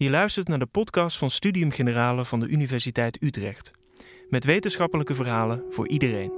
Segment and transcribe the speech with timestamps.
[0.00, 3.70] Je luistert naar de podcast van Studium Generale van de Universiteit Utrecht.
[4.28, 6.32] Met wetenschappelijke verhalen voor iedereen.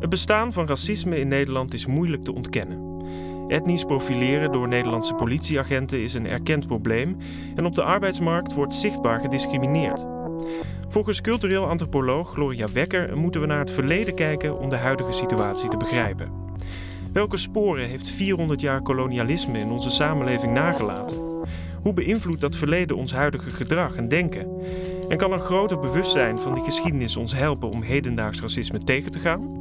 [0.00, 3.04] Het bestaan van racisme in Nederland is moeilijk te ontkennen.
[3.48, 7.16] Etnisch profileren door Nederlandse politieagenten is een erkend probleem
[7.54, 10.09] en op de arbeidsmarkt wordt zichtbaar gediscrimineerd.
[10.88, 15.68] Volgens cultureel antropoloog Gloria Wekker moeten we naar het verleden kijken om de huidige situatie
[15.68, 16.32] te begrijpen.
[17.12, 21.16] Welke sporen heeft 400 jaar kolonialisme in onze samenleving nagelaten?
[21.82, 24.48] Hoe beïnvloedt dat verleden ons huidige gedrag en denken?
[25.08, 29.18] En kan een groter bewustzijn van die geschiedenis ons helpen om hedendaags racisme tegen te
[29.18, 29.59] gaan?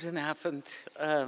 [0.00, 0.82] Goedenavond.
[1.00, 1.22] Uh,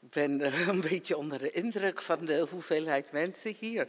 [0.00, 3.86] ik ben een beetje onder de indruk van de hoeveelheid mensen hier.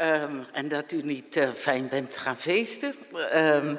[0.00, 2.94] Um, en dat u niet uh, fijn bent gaan feesten.
[3.34, 3.78] Um,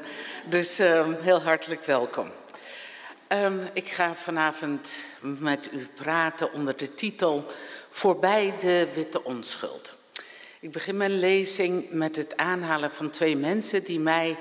[0.50, 0.78] dus
[1.22, 2.32] heel hartelijk welkom.
[3.74, 7.46] ik ga vanavond met u praten onder de titel
[7.90, 9.94] Voorbij de witte onschuld.
[10.60, 14.38] Ik begin mijn lezing met het aanhalen van twee mensen die mij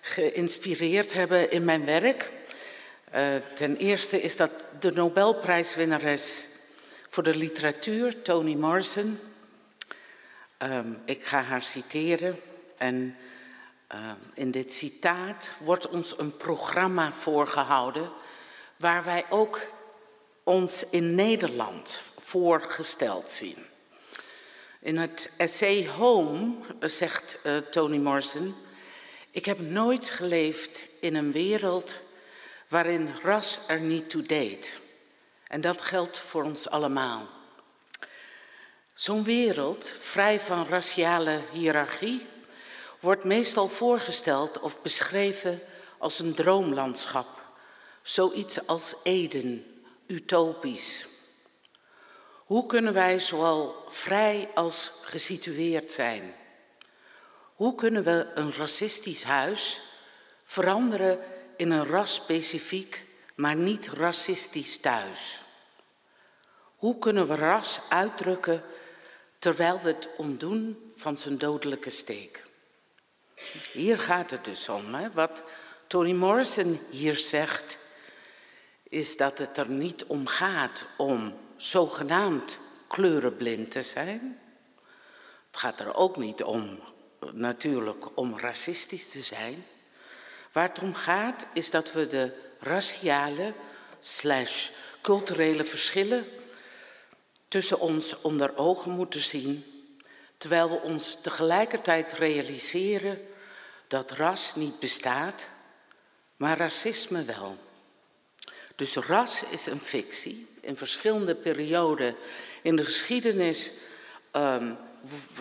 [0.00, 2.34] geïnspireerd hebben in mijn werk.
[3.14, 3.22] Uh,
[3.54, 6.48] ten eerste is dat de Nobelprijswinnares
[7.08, 9.18] voor de literatuur, Toni Morrison.
[10.58, 12.40] Um, ik ga haar citeren
[12.76, 13.16] en
[13.94, 18.10] uh, in dit citaat wordt ons een programma voorgehouden
[18.76, 19.60] waar wij ook
[20.42, 23.66] ons in Nederland voorgesteld zien.
[24.80, 28.54] In het essay Home zegt uh, Toni Morrison:
[29.30, 31.98] Ik heb nooit geleefd in een wereld
[32.68, 34.76] waarin ras er niet toe deed.
[35.46, 37.28] En dat geldt voor ons allemaal.
[38.94, 42.26] Zo'n wereld, vrij van raciale hiërarchie,
[43.00, 45.60] wordt meestal voorgesteld of beschreven
[45.98, 47.42] als een droomlandschap.
[48.02, 51.06] Zoiets als Eden, utopisch.
[52.34, 56.34] Hoe kunnen wij zowel vrij als gesitueerd zijn?
[57.54, 59.80] Hoe kunnen we een racistisch huis
[60.44, 61.18] veranderen
[61.56, 65.38] in een ras-specifiek, maar niet racistisch thuis?
[66.76, 68.62] Hoe kunnen we ras uitdrukken
[69.38, 72.44] terwijl we het ontdoen van zijn dodelijke steek?
[73.72, 74.94] Hier gaat het dus om.
[74.94, 75.10] Hè?
[75.10, 75.42] Wat
[75.86, 77.78] Toni Morrison hier zegt,
[78.82, 84.38] is dat het er niet om gaat om zogenaamd kleurenblind te zijn.
[85.46, 86.78] Het gaat er ook niet om,
[87.32, 89.64] natuurlijk, om racistisch te zijn.
[90.56, 93.52] Waar het om gaat is dat we de raciale
[94.00, 96.26] slash culturele verschillen
[97.48, 99.64] tussen ons onder ogen moeten zien,
[100.38, 103.26] terwijl we ons tegelijkertijd realiseren
[103.88, 105.46] dat ras niet bestaat,
[106.36, 107.56] maar racisme wel.
[108.76, 110.48] Dus ras is een fictie.
[110.60, 112.16] In verschillende perioden
[112.62, 113.72] in de geschiedenis
[114.32, 114.76] um,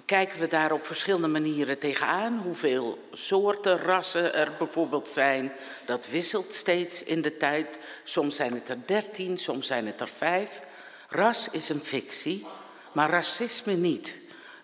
[0.05, 2.37] kijken we daar op verschillende manieren tegenaan.
[2.37, 5.51] Hoeveel soorten rassen er bijvoorbeeld zijn,
[5.85, 7.79] dat wisselt steeds in de tijd.
[8.03, 10.61] Soms zijn het er dertien, soms zijn het er vijf.
[11.09, 12.45] Ras is een fictie,
[12.91, 14.15] maar racisme niet.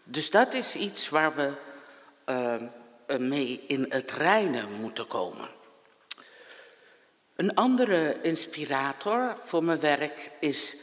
[0.03, 1.51] Dus dat is iets waar we
[2.29, 5.49] uh, mee in het reinen moeten komen.
[7.35, 10.75] Een andere inspirator voor mijn werk is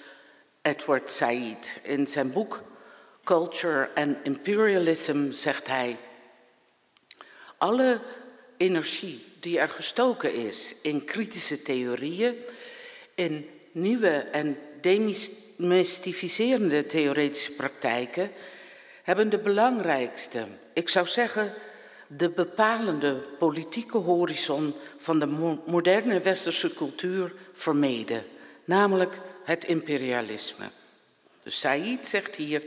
[0.63, 1.79] Edward Said.
[1.83, 2.63] In zijn boek
[3.29, 5.97] Culture and Imperialism zegt hij:
[7.59, 8.01] Alle
[8.57, 12.35] energie die er gestoken is in kritische theorieën,
[13.15, 18.31] in nieuwe en demystificerende theoretische praktijken,
[19.03, 21.55] hebben de belangrijkste, ik zou zeggen
[22.07, 25.27] de bepalende politieke horizon van de
[25.67, 28.25] moderne westerse cultuur vermeden,
[28.65, 30.71] namelijk het imperialisme.
[31.43, 32.63] Dus Said zegt hier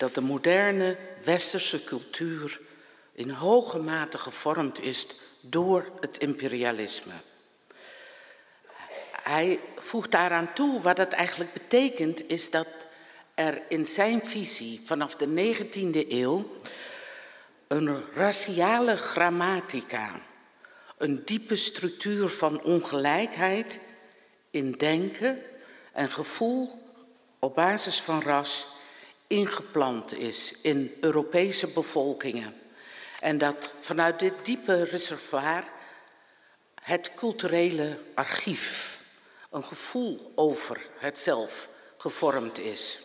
[0.00, 2.60] dat de moderne westerse cultuur
[3.12, 5.06] in hoge mate gevormd is
[5.40, 7.12] door het imperialisme.
[9.22, 12.66] Hij voegt daaraan toe wat dat eigenlijk betekent, is dat
[13.34, 16.56] er in zijn visie vanaf de 19e eeuw
[17.68, 20.20] een raciale grammatica,
[20.98, 23.80] een diepe structuur van ongelijkheid
[24.50, 25.42] in denken
[25.92, 26.82] en gevoel
[27.38, 28.78] op basis van ras
[29.30, 32.54] ingeplant is in Europese bevolkingen.
[33.20, 35.64] En dat vanuit dit diepe reservoir
[36.82, 39.00] het culturele archief,
[39.50, 43.00] een gevoel over het zelf gevormd is.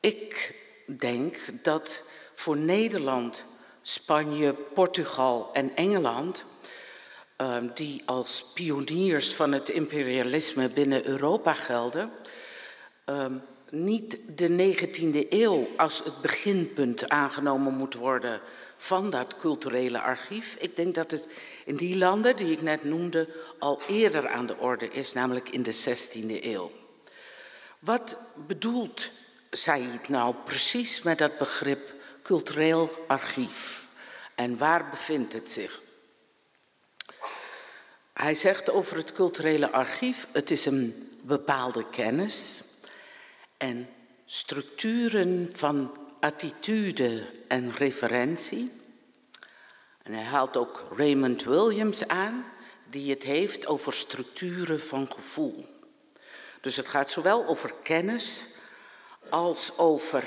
[0.00, 0.54] Ik
[0.86, 2.02] denk dat
[2.34, 3.44] voor Nederland,
[3.82, 6.44] Spanje, Portugal en Engeland,
[7.36, 12.12] ehm, die als pioniers van het imperialisme binnen Europa gelden,
[13.04, 13.36] ehm,
[13.74, 18.40] niet de 19e eeuw als het beginpunt aangenomen moet worden
[18.76, 20.56] van dat culturele archief.
[20.58, 21.28] Ik denk dat het
[21.64, 23.28] in die landen die ik net noemde
[23.58, 26.72] al eerder aan de orde is, namelijk in de 16e eeuw.
[27.78, 28.16] Wat
[28.46, 29.10] bedoelt
[29.50, 33.86] Said nou precies met dat begrip cultureel archief?
[34.34, 35.82] En waar bevindt het zich?
[38.12, 42.63] Hij zegt over het culturele archief: het is een bepaalde kennis
[43.64, 43.88] en
[44.24, 48.72] structuren van attitude en referentie.
[50.02, 52.44] En hij haalt ook Raymond Williams aan,
[52.90, 55.66] die het heeft over structuren van gevoel.
[56.60, 58.46] Dus het gaat zowel over kennis
[59.28, 60.24] als over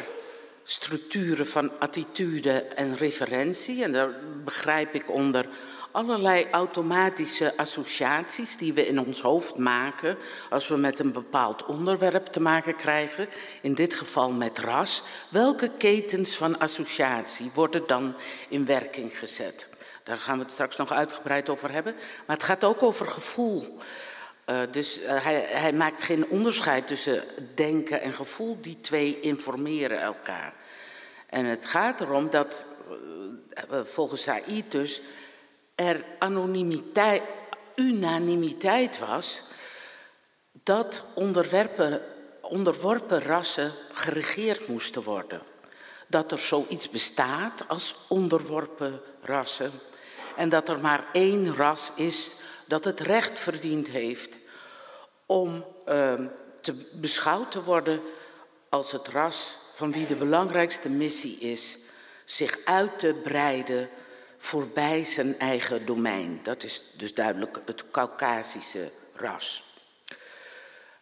[0.64, 3.84] structuren van attitude en referentie.
[3.84, 5.50] En daar begrijp ik onder
[5.92, 10.18] allerlei automatische associaties die we in ons hoofd maken
[10.50, 13.28] als we met een bepaald onderwerp te maken krijgen,
[13.62, 15.04] in dit geval met ras.
[15.30, 18.16] Welke ketens van associatie worden dan
[18.50, 19.70] in werking gezet?
[20.04, 21.94] Daar gaan we het straks nog uitgebreid over hebben.
[22.26, 23.78] Maar het gaat ook over gevoel.
[24.50, 27.24] Uh, dus uh, hij, hij, maakt geen onderscheid tussen
[27.56, 28.58] denken en gevoel.
[28.62, 30.54] Die twee informeren elkaar.
[31.30, 32.66] En het gaat erom dat,
[33.72, 35.02] uh, volgens Said dus,
[35.78, 37.22] er anonimiteit,
[37.76, 39.42] unanimiteit was
[40.52, 41.04] dat
[42.50, 45.42] onderworpen rassen geregeerd moesten worden.
[46.08, 49.72] Dat er zoiets bestaat als onderworpen rassen.
[50.36, 52.36] En dat er maar één ras is
[52.66, 54.40] dat het recht verdiend heeft
[55.26, 56.14] om uh,
[56.62, 58.02] te beschouwd te worden
[58.70, 61.78] als het ras van wie de belangrijkste missie is
[62.26, 63.90] zich uit te breiden
[64.38, 66.40] voorbij zijn eigen domein.
[66.44, 69.64] Dat is dus duidelijk het Caucasische ras.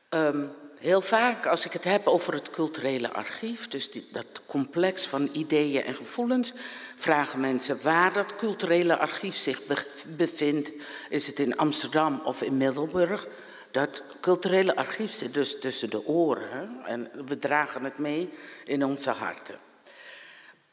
[0.09, 5.29] Um, heel vaak als ik het heb over het culturele archief, dus dat complex van
[5.33, 6.53] ideeën en gevoelens,
[6.95, 9.61] vragen mensen waar dat culturele archief zich
[10.07, 10.71] bevindt.
[11.09, 13.27] Is het in Amsterdam of in Middelburg?
[13.71, 16.87] Dat culturele archief zit dus tussen de oren hè?
[16.87, 18.33] en we dragen het mee
[18.63, 19.59] in onze harten.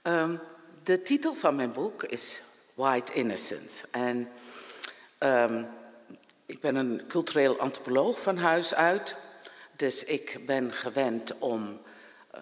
[0.03, 0.41] Um,
[0.83, 2.43] de titel van mijn boek is
[2.83, 3.87] White Innocence.
[3.91, 4.29] En
[5.19, 5.67] um,
[6.47, 9.17] ik ben een cultureel antropoloog van huis uit.
[9.77, 11.81] Dus ik ben gewend om
[12.35, 12.41] uh,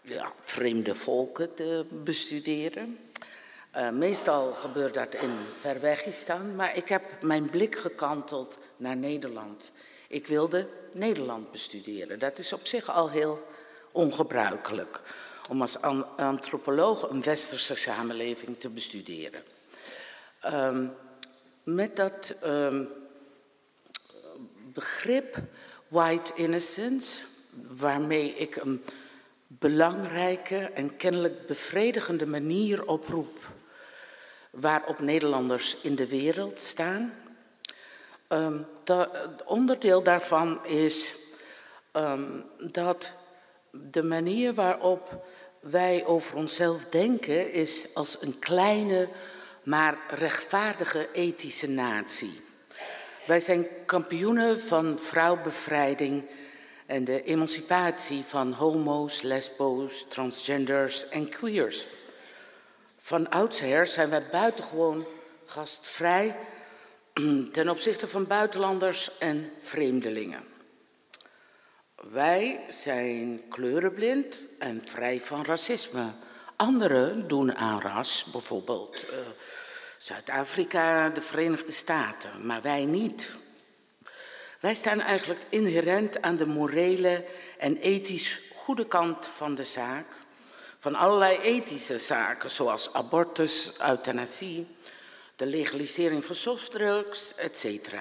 [0.00, 2.98] ja, vreemde volken te bestuderen.
[3.76, 9.72] Uh, meestal gebeurt dat in Verwegistan, maar ik heb mijn blik gekanteld naar Nederland.
[10.08, 12.18] Ik wilde Nederland bestuderen.
[12.18, 13.46] Dat is op zich al heel
[13.92, 15.00] ongebruikelijk
[15.48, 15.80] om als
[16.16, 19.42] antropoloog een westerse samenleving te bestuderen.
[20.52, 20.92] Um,
[21.62, 22.88] met dat um,
[24.72, 25.38] begrip
[25.88, 27.22] white innocence,
[27.68, 28.84] waarmee ik een
[29.46, 33.38] belangrijke en kennelijk bevredigende manier oproep
[34.50, 37.14] waarop Nederlanders in de wereld staan.
[38.28, 39.08] Um, dat,
[39.44, 41.14] onderdeel daarvan is
[42.58, 43.12] dat
[43.74, 45.26] de manier waarop
[45.60, 49.08] wij over onszelf denken is als een kleine
[49.62, 52.40] maar rechtvaardige ethische natie.
[53.26, 56.24] Wij zijn kampioenen van vrouwbevrijding
[56.86, 61.86] en de emancipatie van homo's, lesbo's, transgenders en queers.
[62.96, 65.06] Van oudsher zijn wij buitengewoon
[65.44, 66.36] gastvrij
[67.52, 70.53] ten opzichte van buitenlanders en vreemdelingen.
[72.10, 76.12] Wij zijn kleurenblind en vrij van racisme.
[76.56, 79.16] Anderen doen aan ras, bijvoorbeeld uh,
[79.98, 83.30] Zuid-Afrika, de Verenigde Staten, maar wij niet.
[84.60, 87.24] Wij staan eigenlijk inherent aan de morele
[87.58, 90.06] en ethisch goede kant van de zaak.
[90.78, 94.66] Van allerlei ethische zaken, zoals abortus, euthanasie,
[95.36, 97.94] de legalisering van softdrugs, etc.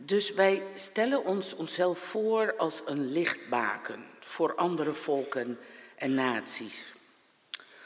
[0.00, 5.58] Dus wij stellen ons onszelf voor als een lichtbaken voor andere volken
[5.96, 6.82] en naties.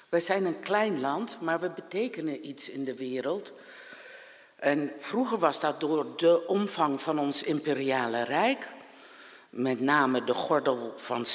[0.08, 3.52] Wij zijn een klein land, maar we betekenen iets in de wereld.
[4.56, 8.68] En vroeger was dat door de omvang van ons imperiale rijk,
[9.50, 11.26] met name de gordel van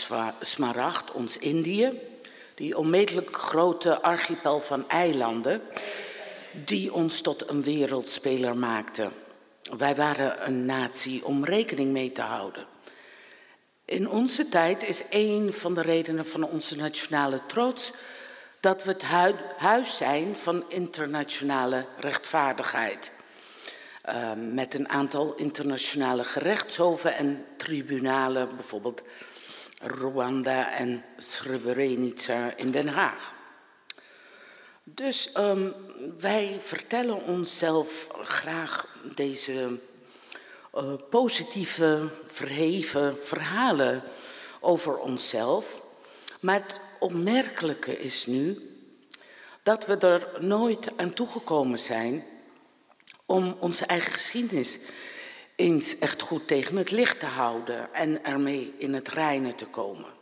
[0.41, 1.99] Smaragd, ons Indië,
[2.57, 5.61] Die onmetelijk grote archipel van eilanden
[6.65, 9.09] die ons tot een wereldspeler maakte.
[9.77, 12.65] Wij waren een natie om rekening mee te houden.
[13.85, 17.91] In onze tijd is een van de redenen van onze nationale trots
[18.59, 19.03] dat we het
[19.57, 23.11] huis zijn van internationale rechtvaardigheid.
[24.09, 29.01] Uh, met een aantal internationale gerechtshoven en tribunalen, bijvoorbeeld
[29.81, 33.33] Rwanda en Srebrenica in Den Haag.
[34.93, 35.73] Dus um,
[36.19, 39.79] wij vertellen onszelf graag deze
[40.75, 44.03] uh, positieve, verheven verhalen
[44.59, 45.81] over onszelf.
[46.39, 48.69] Maar het opmerkelijke is nu
[49.63, 52.23] dat we er nooit aan toegekomen zijn
[53.25, 54.79] om onze eigen geschiedenis
[55.55, 60.16] eens echt goed tegen het licht te houden en ermee in het reinen te komen.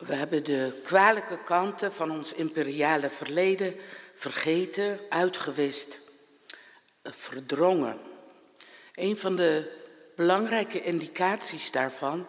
[0.00, 3.74] We hebben de kwalijke kanten van ons imperiale verleden
[4.14, 5.98] vergeten, uitgewist,
[7.02, 7.98] verdrongen.
[8.94, 9.78] Een van de
[10.16, 12.26] belangrijke indicaties daarvan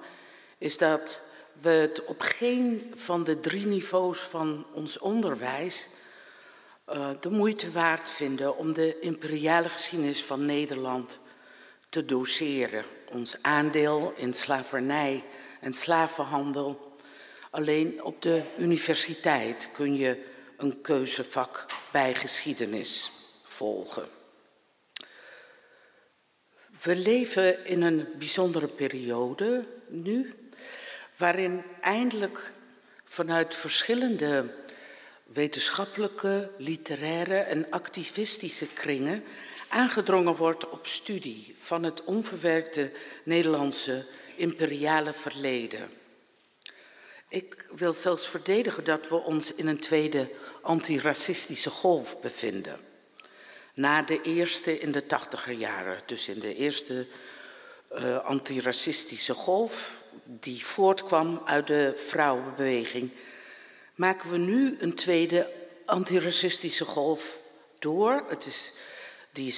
[0.58, 1.20] is dat
[1.54, 5.88] we het op geen van de drie niveaus van ons onderwijs
[6.90, 11.20] uh, de moeite waard vinden om de imperiale geschiedenis van Nederland
[11.90, 12.86] te doseren.
[13.12, 15.24] Ons aandeel in slavernij
[15.60, 16.91] en slavenhandel.
[17.52, 20.24] Alleen op de universiteit kun je
[20.58, 23.12] een keuzevak bij geschiedenis
[23.44, 24.08] volgen.
[26.84, 30.34] We leven in een bijzondere periode nu,
[31.18, 32.54] waarin eindelijk
[33.04, 34.54] vanuit verschillende
[35.24, 39.24] wetenschappelijke, literaire en activistische kringen
[39.68, 42.92] aangedrongen wordt op studie van het onverwerkte
[43.24, 44.06] Nederlandse
[44.36, 46.01] imperiale verleden.
[47.32, 50.30] Ik wil zelfs verdedigen dat we ons in een tweede
[50.62, 52.80] antiracistische golf bevinden.
[53.74, 57.06] Na de eerste in de tachtiger jaren, dus in de eerste
[57.92, 63.12] uh, antiracistische golf, die voortkwam uit de vrouwenbeweging,
[63.96, 65.50] maken we nu een tweede
[65.86, 67.40] antiracistische golf
[67.80, 68.24] door.
[68.28, 68.74] Het is
[69.32, 69.56] die,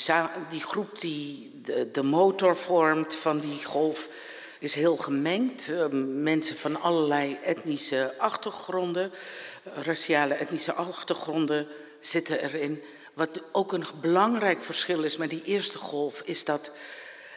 [0.50, 4.10] die groep die de, de, motor vormt van die golf
[4.64, 5.70] is heel gemengd.
[5.70, 5.86] Uh,
[6.22, 9.12] mensen van allerlei etnische achtergronden,
[9.64, 11.68] raciale etnische achtergronden
[12.00, 12.84] zitten erin.
[13.14, 16.72] Wat ook een belangrijk verschil is met die eerste golf, is dat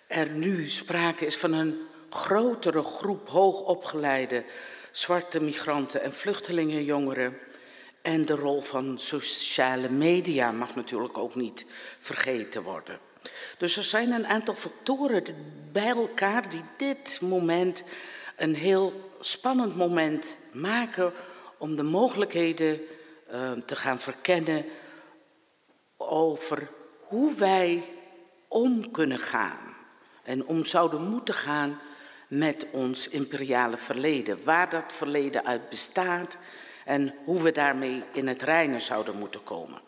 [0.07, 1.79] er nu sprake is van een
[2.11, 4.45] grotere groep hoogopgeleide
[4.91, 7.39] zwarte migranten en vluchtelingenjongeren.
[8.03, 11.67] En de rol van sociale media mag natuurlijk ook niet
[11.99, 13.06] vergeten worden.
[13.59, 15.25] Dus er zijn een aantal factoren
[15.73, 17.83] bij elkaar die dit moment
[18.37, 21.13] een heel spannend moment maken
[21.59, 22.81] om de mogelijkheden
[23.33, 24.65] uh, te gaan verkennen
[25.97, 26.69] over
[27.01, 27.83] hoe wij
[28.49, 29.77] om kunnen gaan
[30.23, 31.81] en om zouden moeten gaan
[32.29, 34.45] met ons imperiale verleden.
[34.45, 36.39] Waar dat verleden uit bestaat
[36.85, 39.81] en hoe we daarmee in het reinen zouden moeten komen.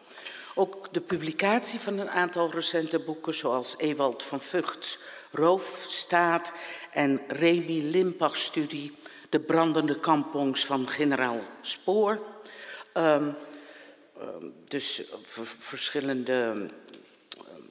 [0.59, 4.99] Ook de publicatie van een aantal recente boeken, zoals Ewald van Vugts
[5.31, 6.53] Roofstaat
[6.93, 8.97] en Remy Limpach's studie
[9.29, 12.23] De brandende kampongs van generaal Spoor.
[12.95, 13.37] Um,
[14.65, 15.03] dus
[15.45, 16.71] verschillende um,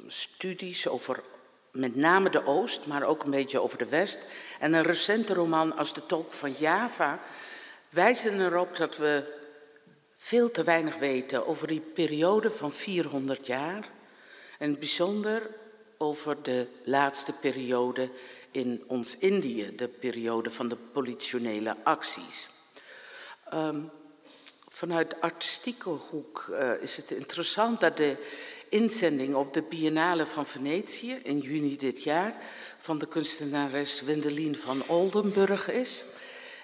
[0.07, 1.23] studies over
[1.71, 4.19] met name de Oost, maar ook een beetje over de West.
[4.59, 7.19] En een recente roman als De Tolk van Java
[7.89, 9.36] wijzen erop dat we
[10.17, 13.89] veel te weinig weten over die periode van 400 jaar.
[14.59, 15.49] En bijzonder
[15.97, 18.09] over de laatste periode
[18.51, 22.49] in ons Indië, de periode van de politionele acties.
[23.53, 23.89] Um,
[24.67, 28.15] vanuit artistieke hoek uh, is het interessant dat de
[28.69, 32.35] inzending op de Biennale van Venetië in juni dit jaar
[32.77, 36.03] van de kunstenares Wendelien van Oldenburg is.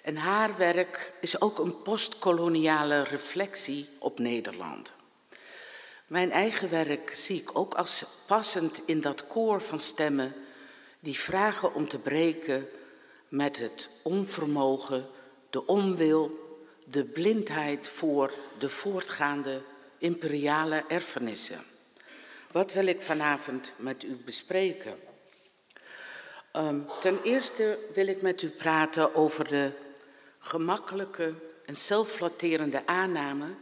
[0.04, 4.94] En haar werk is ook een postkoloniale reflectie op Nederland.
[6.08, 10.34] Mijn eigen werk zie ik ook als passend in dat koor van stemmen
[11.00, 12.70] die vragen om te breken
[13.28, 15.10] met het onvermogen,
[15.50, 16.40] de onwil,
[16.86, 19.62] de blindheid voor de voortgaande
[19.98, 21.64] imperiale erfenissen.
[22.52, 25.00] Wat wil ik vanavond met u bespreken?
[26.56, 29.72] Um, ten eerste wil ik met u praten over de
[30.46, 31.34] gemakkelijke
[31.66, 33.56] en zelfflatterende aanname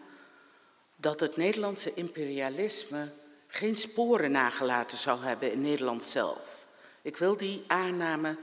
[0.95, 3.11] dat het Nederlandse imperialisme
[3.47, 6.67] geen sporen nagelaten zou hebben in Nederland zelf.
[7.01, 8.37] Ik wil die aanname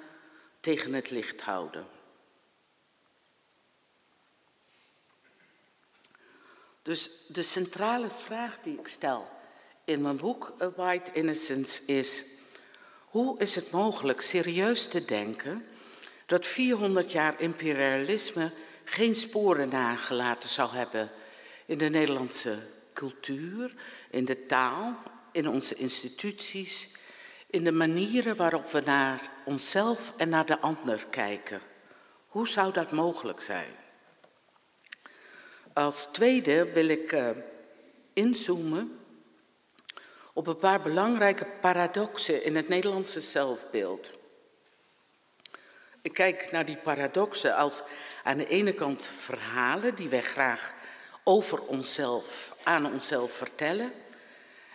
[0.60, 1.86] tegen het licht houden.
[6.82, 9.28] Dus de centrale vraag die ik stel
[9.84, 12.24] in mijn boek A White Innocence is:
[13.06, 15.66] hoe is het mogelijk serieus te denken
[16.28, 18.50] dat 400 jaar imperialisme
[18.84, 21.10] geen sporen nagelaten zou hebben
[21.66, 22.58] in de Nederlandse
[22.92, 23.74] cultuur,
[24.10, 24.96] in de taal,
[25.32, 26.88] in onze instituties,
[27.46, 31.60] in de manieren waarop we naar onszelf en naar de ander kijken.
[32.26, 33.72] Hoe zou dat mogelijk zijn?
[35.72, 37.30] Als tweede wil ik uh,
[38.12, 38.98] inzoomen
[40.32, 44.17] op een paar belangrijke paradoxen in het Nederlandse zelfbeeld.
[46.08, 47.82] Ik kijk naar die paradoxen als
[48.24, 50.74] aan de ene kant verhalen die wij graag
[51.24, 53.92] over onszelf, aan onszelf vertellen.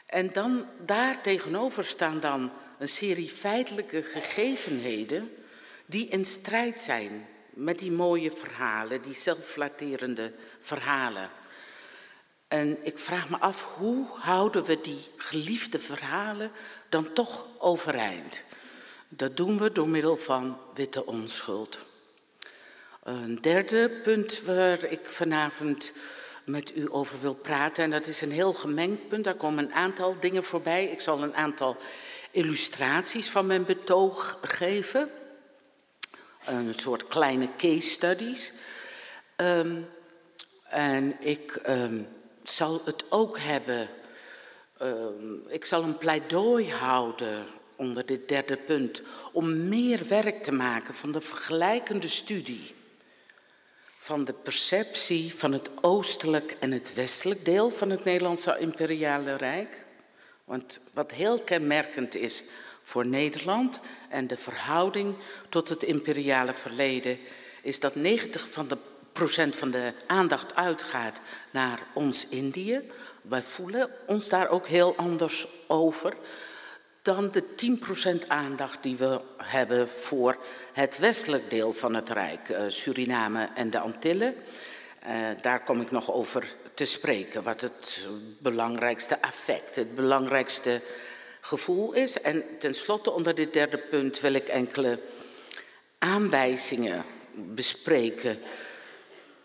[0.05, 5.35] En dan daar tegenover staan dan een serie feitelijke gegevenheden
[5.85, 11.29] die in strijd zijn met die mooie verhalen, die zelfflatterende verhalen.
[12.47, 16.51] En ik vraag me af, hoe houden we die geliefde verhalen
[16.89, 18.43] dan toch overeind?
[19.15, 21.79] Dat doen we door middel van witte onschuld.
[23.03, 25.91] Een derde punt waar ik vanavond
[26.43, 29.73] met u over wil praten, en dat is een heel gemengd punt, daar komen een
[29.73, 30.85] aantal dingen voorbij.
[30.85, 31.77] Ik zal een aantal
[32.31, 35.09] illustraties van mijn betoog geven.
[36.45, 38.53] Een soort kleine case studies.
[39.37, 39.89] Um,
[40.69, 42.07] en ik um,
[42.43, 43.89] zal het ook hebben.
[44.81, 49.01] Um, ik zal een pleidooi houden onder dit derde punt.
[49.31, 52.75] Om meer werk te maken van de vergelijkende studie.
[53.97, 59.81] Van de perceptie van het oostelijk en het westelijk deel van het Nederlandse imperiale rijk.
[60.45, 62.43] Want wat heel kenmerkend is
[62.81, 65.15] voor Nederland en de verhouding
[65.49, 67.19] tot het imperiale verleden,
[67.61, 68.77] is dat 90 van de
[69.13, 71.19] procent van de aandacht uitgaat
[71.51, 72.81] naar ons Indië.
[73.21, 76.13] Wij voelen ons daar ook heel anders over
[77.03, 77.43] dan de
[78.23, 80.37] 10% aandacht die we hebben voor
[80.73, 84.35] het westelijk deel van het Rijk, eh, Suriname en de Antillen.
[85.07, 88.07] Uh, daar kom ik nog over te spreken, wat het
[88.39, 90.81] belangrijkste affect, het belangrijkste
[91.41, 92.21] gevoel is.
[92.21, 94.99] En tenslotte onder dit derde punt wil ik enkele
[95.97, 98.39] aanwijzingen bespreken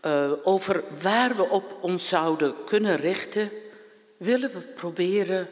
[0.06, 3.50] uh, over waar we op ons zouden kunnen richten,
[4.16, 5.48] willen we proberen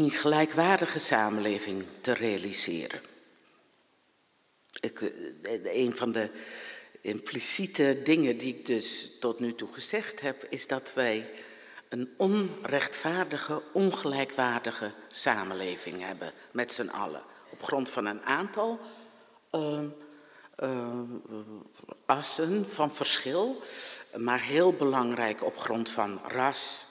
[0.00, 3.00] een gelijkwaardige samenleving te realiseren.
[4.80, 6.30] Ik, eh, een van de
[7.00, 11.30] impliciete dingen die ik dus tot nu toe gezegd heb, is dat wij
[11.88, 17.22] een onrechtvaardige, ongelijkwaardige samenleving hebben met z'n allen.
[17.52, 18.80] Op grond van een aantal
[19.52, 19.80] uh,
[20.62, 21.00] uh,
[22.06, 23.62] assen van verschil,
[24.16, 26.86] maar heel belangrijk op grond van ras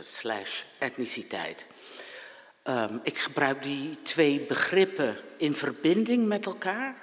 [0.00, 1.66] slash etniciteit.
[2.64, 6.96] Um, ik gebruik die twee begrippen in verbinding met elkaar,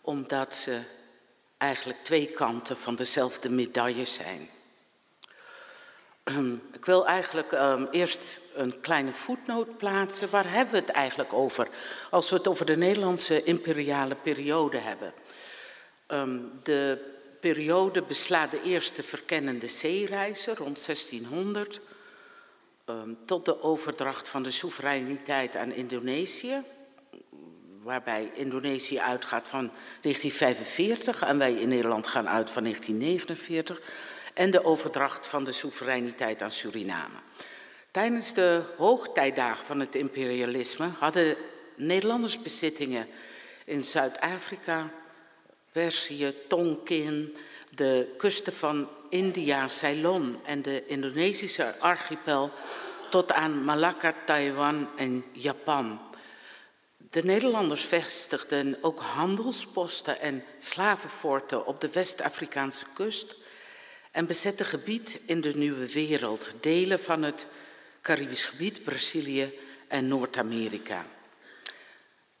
[0.00, 0.80] omdat ze
[1.58, 4.50] eigenlijk twee kanten van dezelfde medaille zijn.
[6.24, 10.30] Um, ik wil eigenlijk um, eerst een kleine voetnoot plaatsen.
[10.30, 11.68] Waar hebben we het eigenlijk over
[12.10, 15.12] als we het over de Nederlandse imperiale periode hebben?
[16.62, 21.80] De periode beslaat de eerste verkennende zeereizen rond 1600
[22.86, 26.62] um, tot de overdracht van de soevereiniteit aan Indonesië,
[27.82, 29.70] waarbij Indonesië uitgaat van
[30.00, 33.80] 1945 en wij in Nederland gaan uit van 1949,
[34.34, 37.18] en de overdracht van de soevereiniteit aan Suriname.
[37.90, 41.36] Tijdens de hoogtijdagen van het imperialisme hadden
[41.74, 43.08] Nederlanders bezittingen
[43.64, 44.90] in Zuid-Afrika,
[45.78, 47.36] Perzië, Tonkin,
[47.70, 52.52] de kusten van India, Ceylon en de Indonesische archipel
[53.10, 56.00] tot aan Malacca, Taiwan en Japan.
[57.10, 63.34] De Nederlanders vestigden ook handelsposten en slavenforten op de West-Afrikaanse kust
[64.10, 67.46] en bezetten gebied in de nieuwe wereld, delen van het
[68.02, 71.06] Caribisch gebied, Brazilië en Noord-Amerika.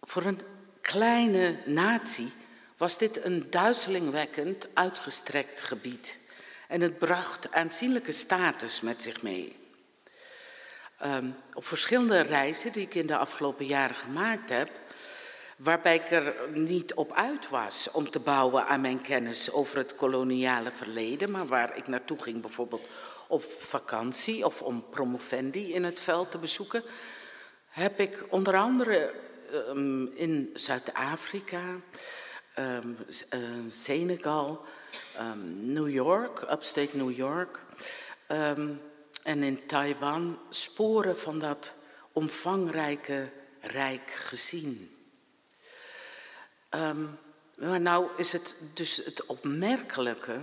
[0.00, 0.40] Voor een
[0.80, 2.32] kleine natie
[2.78, 6.18] was dit een duizelingwekkend uitgestrekt gebied.
[6.68, 9.56] En het bracht aanzienlijke status met zich mee.
[11.04, 14.70] Um, op verschillende reizen die ik in de afgelopen jaren gemaakt heb,
[15.56, 19.94] waarbij ik er niet op uit was om te bouwen aan mijn kennis over het
[19.94, 22.88] koloniale verleden, maar waar ik naartoe ging bijvoorbeeld
[23.28, 26.82] op vakantie of om promovendi in het veld te bezoeken,
[27.68, 29.14] heb ik onder andere
[29.52, 31.62] um, in Zuid-Afrika,
[32.58, 34.64] ehm, Senegal,
[35.16, 37.66] ehm, New York, upstate New York.
[39.22, 41.74] en in Taiwan sporen van dat
[42.12, 44.96] omvangrijke rijk gezien.
[47.56, 50.40] maar nou is het dus het opmerkelijke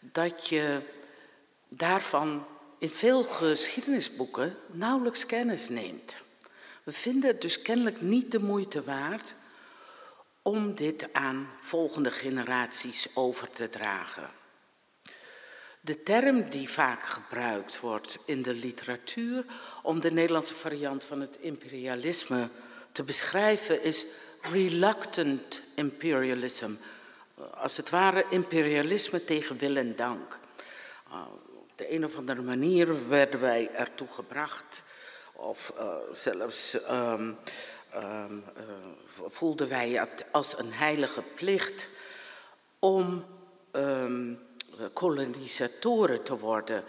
[0.00, 0.82] dat je
[1.68, 2.46] daarvan
[2.78, 6.16] in veel geschiedenisboeken nauwelijks kennis neemt.
[6.82, 9.34] We vinden het dus kennelijk niet de moeite waard
[10.42, 14.30] om dit aan volgende generaties over te dragen.
[15.80, 19.44] De term die vaak gebruikt wordt in de literatuur
[19.82, 22.48] om de Nederlandse variant van het imperialisme
[22.92, 24.06] te beschrijven is
[24.40, 26.70] reluctant imperialism.
[27.54, 30.38] Als het ware imperialisme tegen wil en dank.
[31.54, 34.82] Op de een of andere manier werden wij ertoe gebracht
[35.32, 37.38] of uh, zelfs um,
[37.94, 38.62] um, uh,
[39.28, 41.88] voelden wij het als een heilige plicht
[42.78, 43.24] om
[43.72, 44.38] um,
[44.92, 46.84] kolonisatoren te worden.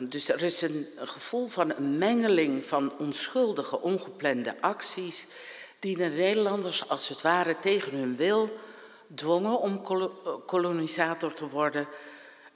[0.00, 5.26] dus er is een, gevoel van een mengeling van onschuldige, ongeplande acties
[5.78, 8.58] die de Nederlanders als het ware tegen hun wil
[9.14, 9.82] dwongen om
[10.46, 11.88] kolonisator te worden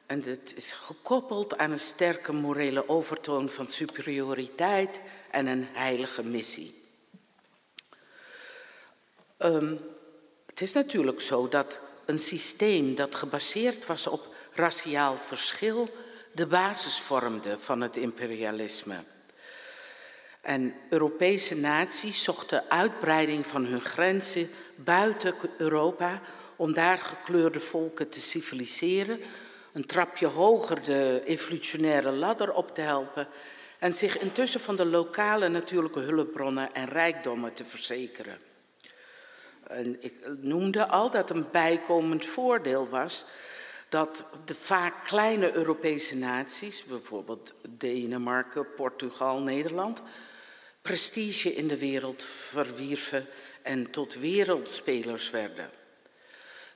[0.06, 6.83] en het is gekoppeld aan een sterke morele overtoon van superioriteit en een heilige missie.
[9.44, 9.80] Um,
[10.46, 15.88] het is natuurlijk zo dat een systeem dat gebaseerd was op raciaal verschil
[16.32, 18.94] de basis vormde van het imperialisme.
[20.40, 26.20] En Europese naties zochten uitbreiding van hun grenzen buiten Europa
[26.56, 29.20] om daar gekleurde volken te civiliseren
[29.72, 33.28] een trapje hoger de evolutionaire ladder op te helpen
[33.78, 38.38] en zich intussen van de lokale natuurlijke hulpbronnen en rijkdommen te verzekeren.
[39.74, 43.24] En ik noemde al dat een bijkomend voordeel was
[43.88, 50.02] dat de vaak kleine Europese naties, bijvoorbeeld Denemarken, Portugal, Nederland,
[50.82, 53.26] prestige in de wereld verwierven
[53.62, 55.70] en tot wereldspelers werden.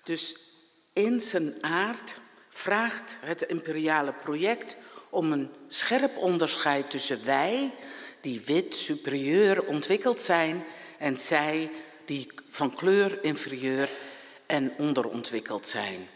[0.02, 0.38] Dus
[0.92, 2.16] in zijn aard
[2.48, 4.76] vraagt het imperiale project
[5.10, 7.74] om een scherp onderscheid tussen wij,
[8.20, 10.64] die wit superieur ontwikkeld zijn,
[10.98, 11.70] en zij,
[12.08, 13.90] die van kleur inferieur
[14.46, 16.08] en onderontwikkeld zijn.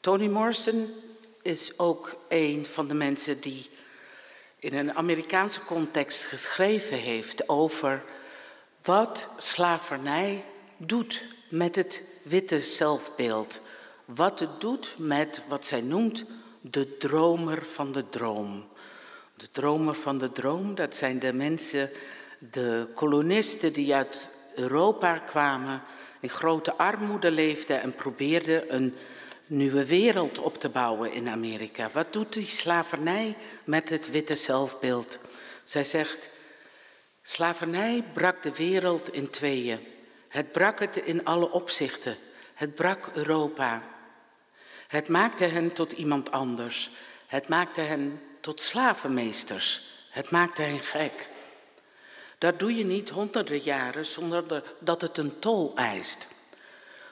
[0.00, 0.94] Toni Morrison
[1.42, 3.70] is ook een van de mensen die
[4.58, 8.04] in een Amerikaanse context geschreven heeft over
[8.84, 10.44] wat slavernij
[10.76, 13.60] doet met het witte zelfbeeld
[14.04, 16.24] wat het doet met wat zij noemt
[16.60, 18.68] de dromer van de droom.
[19.36, 21.90] De dromer van de droom, dat zijn de mensen,
[22.38, 25.82] de kolonisten die uit Europa kwamen,
[26.20, 28.94] in grote armoede leefden en probeerden een
[29.46, 31.90] nieuwe wereld op te bouwen in Amerika.
[31.92, 35.18] Wat doet die slavernij met het witte zelfbeeld?
[35.64, 36.28] Zij zegt,
[37.22, 39.78] slavernij brak de wereld in tweeën.
[40.28, 42.16] Het brak het in alle opzichten.
[42.54, 43.82] Het brak Europa.
[44.86, 46.90] Het maakte hen tot iemand anders.
[47.26, 49.94] Het maakte hen tot slavenmeesters.
[50.10, 51.28] Het maakte hen gek.
[52.38, 56.28] Dat doe je niet honderden jaren zonder dat het een tol eist.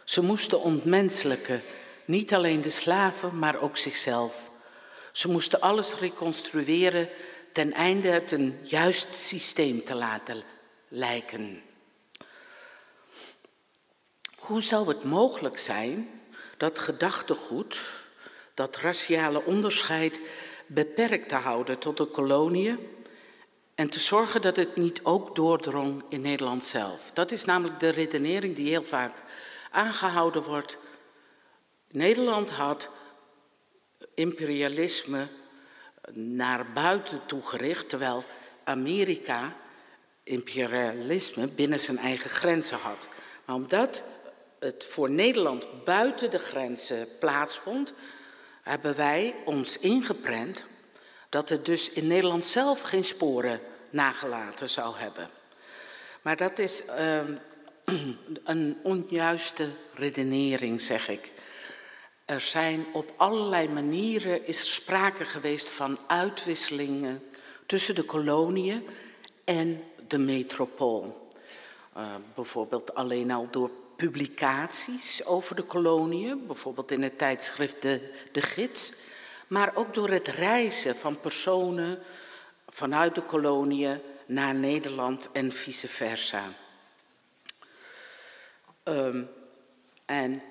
[0.04, 1.62] Ze moesten ontmenselijken,
[2.04, 4.50] niet alleen de slaven, maar ook zichzelf.
[5.12, 7.08] Ze moesten alles reconstrueren
[7.52, 10.42] ten einde het een juist systeem te laten
[10.88, 11.62] lijken.
[14.36, 16.20] Hoe zou het mogelijk zijn
[16.56, 17.78] dat gedachtegoed,
[18.54, 20.20] dat raciale onderscheid
[20.66, 22.93] beperkt te houden tot de koloniën
[23.74, 27.10] en te zorgen dat het niet ook doordrong in Nederland zelf.
[27.12, 29.22] Dat is namelijk de redenering die heel vaak
[29.70, 30.78] aangehouden wordt.
[31.90, 32.90] Nederland had
[34.14, 35.26] imperialisme
[36.12, 38.24] naar buiten toe gericht, terwijl
[38.64, 39.56] Amerika
[40.22, 43.08] imperialisme binnen zijn eigen grenzen had.
[43.44, 44.02] Maar omdat
[44.58, 47.92] het voor Nederland buiten de grenzen plaatsvond,
[48.62, 50.64] hebben wij ons ingeprent
[51.34, 55.30] dat het dus in Nederland zelf geen sporen nagelaten zou hebben.
[56.22, 57.20] Maar dat is uh,
[58.44, 61.32] een onjuiste redenering, zeg ik.
[62.24, 67.22] Er zijn op allerlei manieren is sprake geweest van uitwisselingen
[67.66, 68.86] tussen de koloniën
[69.44, 71.28] en de metropool.
[71.96, 78.42] Uh, bijvoorbeeld alleen al door publicaties over de koloniën, bijvoorbeeld in het tijdschrift De, de
[78.42, 78.92] Gids,
[79.54, 81.98] maar ook door het reizen van personen
[82.68, 86.52] vanuit de koloniën naar Nederland en vice versa.
[88.82, 89.22] Ehm,
[90.06, 90.42] en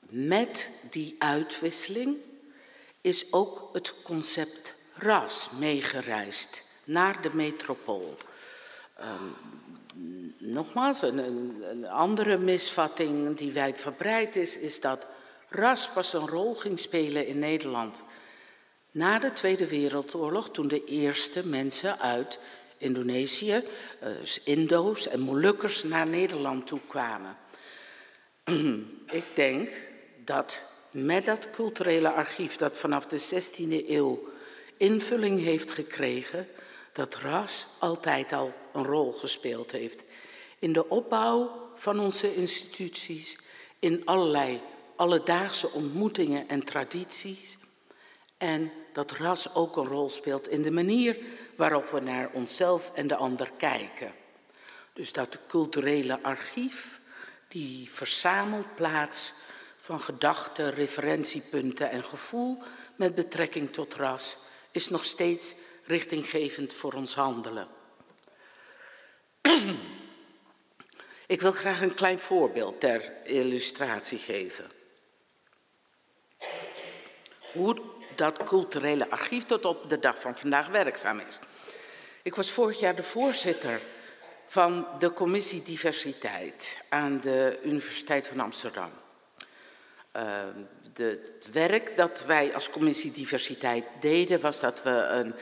[0.00, 2.16] met die uitwisseling
[3.00, 8.16] is ook het concept ras meegereisd naar de metropool.
[9.00, 9.36] Um,
[10.38, 11.18] nogmaals, een,
[11.70, 15.06] een, andere misvatting die wijdverbreid is, is dat
[15.54, 18.04] ras pas een rol ging spelen in Nederland
[18.90, 22.38] na de Tweede Wereldoorlog, toen de eerste mensen uit
[22.78, 23.62] Indonesië,
[24.00, 27.36] dus Indo's en Molukkers, naar Nederland toe kwamen.
[29.10, 29.70] Ik denk
[30.24, 34.28] dat met dat culturele archief dat vanaf de 16e eeuw
[34.76, 36.48] invulling heeft gekregen,
[36.92, 40.04] dat ras altijd al een rol gespeeld heeft
[40.58, 43.38] in de opbouw van onze instituties,
[43.78, 44.60] in allerlei
[44.96, 47.58] alledaagse ontmoetingen en tradities.
[48.38, 51.16] En dat ras ook een rol speelt in de manier
[51.56, 54.12] waarop we naar onszelf en de ander kijken.
[54.92, 57.00] Dus dat culturele archief,
[57.48, 59.32] die verzamelplaats
[59.76, 62.62] van gedachten, referentiepunten en gevoel
[62.96, 64.36] met betrekking tot ras,
[64.70, 65.54] is nog steeds
[65.84, 67.68] richtinggevend voor ons handelen.
[71.26, 74.70] Ik wil graag een klein voorbeeld ter illustratie geven.
[77.54, 77.76] Hoe
[78.16, 81.38] dat culturele archief tot op de dag van vandaag werkzaam is.
[82.22, 83.80] Ik was vorig jaar de voorzitter
[84.46, 88.90] van de commissie diversiteit aan de Universiteit van Amsterdam.
[90.16, 90.22] Uh,
[90.92, 95.34] de, het werk dat wij als commissie diversiteit deden was dat we een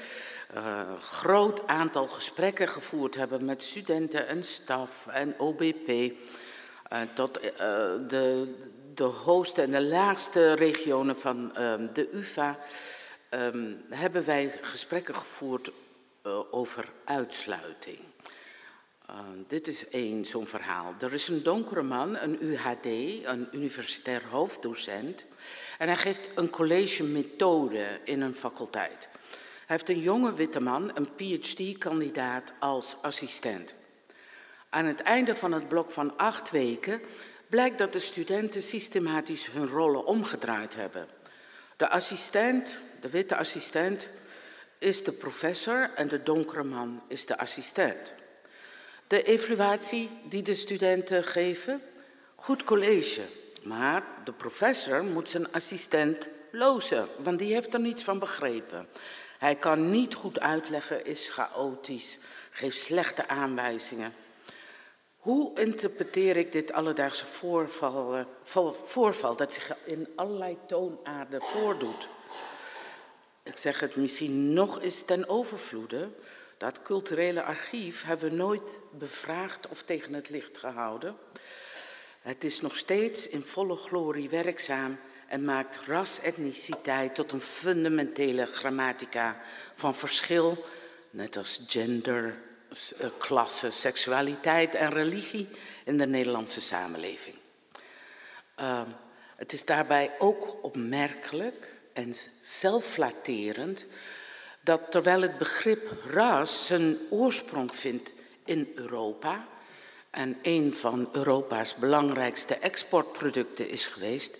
[0.54, 5.88] uh, groot aantal gesprekken gevoerd hebben met studenten en staf en OBP.
[5.88, 6.10] Uh,
[6.90, 8.54] eh, uh, de,
[8.94, 12.58] de hoogste en de laagste regionen van um, de UvA
[13.30, 15.70] um, hebben wij gesprekken gevoerd
[16.50, 17.98] over uitsluiting.
[19.46, 20.94] dit is één zo'n verhaal.
[21.00, 22.86] Er is een donkere man, een UHD,
[23.26, 25.24] een universitair hoofddocent.
[25.78, 29.08] En hij geeft een college methode in een faculteit.
[29.66, 33.74] Hij heeft een jonge witte man, een PhD-kandidaat, als assistent.
[34.68, 37.00] Aan het einde van het blok van acht weken
[37.52, 41.06] blijkt dat de studenten systematisch hun rollen omgedraaid hebben.
[41.76, 44.08] De assistent, de witte assistent,
[44.78, 48.14] is de professor en de donkere man is de assistent.
[49.06, 51.82] De evaluatie die de studenten geven,
[52.34, 53.22] goed college,
[53.62, 58.88] maar de professor moet zijn assistent lozen, want die heeft er niets van begrepen.
[59.38, 62.18] Hij kan niet goed uitleggen, is chaotisch,
[62.50, 64.21] geeft slechte aanwijzingen.
[65.22, 68.24] Hoe interpreteer ik dit alledaagse voorval, uh,
[68.84, 72.08] voorval dat zich in allerlei toonaarden voordoet?
[73.42, 76.08] Ik zeg het misschien nog eens ten overvloede.
[76.58, 81.16] Dat culturele archief hebben we nooit bevraagd of tegen het licht gehouden.
[82.20, 89.40] Het is nog steeds in volle glorie werkzaam en maakt ras-etniciteit tot een fundamentele grammatica
[89.74, 90.64] van verschil,
[91.10, 92.51] net als gender, eh,
[93.18, 95.48] klasse, seksualiteit en religie
[95.84, 97.34] in de Nederlandse samenleving.
[98.60, 98.82] Uh,
[99.36, 103.86] het is daarbij ook opmerkelijk en zelfflatterend
[104.60, 108.12] dat terwijl het begrip ras zijn oorsprong vindt
[108.44, 109.46] in Europa
[110.10, 114.38] en een van Europa's belangrijkste exportproducten is geweest,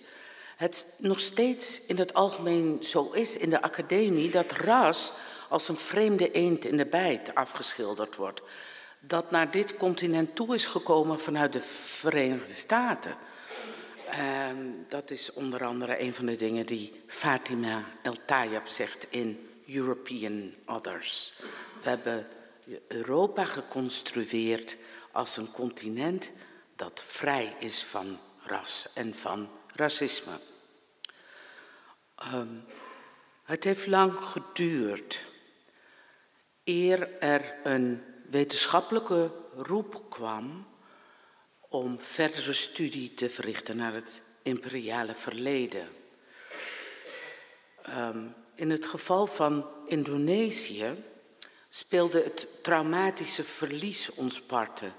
[0.55, 5.13] het nog steeds in het algemeen zo is in de academie dat ras
[5.53, 8.41] als een vreemde eend in de bijt afgeschilderd wordt.
[8.99, 13.15] Dat naar dit continent toe is gekomen vanuit de Verenigde Staten.
[14.09, 19.49] En dat is onder andere een van de dingen die Fatima El Tayeb zegt in
[19.67, 21.33] European Others.
[21.83, 22.27] We hebben
[22.87, 24.77] Europa geconstrueerd
[25.11, 26.31] als een continent
[26.75, 30.39] dat vrij is van ras en van racisme.
[32.33, 32.63] Um,
[33.43, 35.31] het heeft lang geduurd
[36.63, 40.67] eer er een wetenschappelijke roep kwam
[41.59, 45.87] om verdere studie te verrichten naar het imperiale verleden.
[47.89, 51.03] Um, in het geval van Indonesië
[51.69, 54.93] speelde het traumatische verlies ons parten.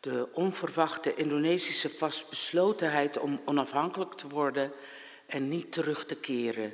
[0.00, 4.72] De onverwachte Indonesische vastbeslotenheid om onafhankelijk te worden
[5.26, 6.72] en niet terug te keren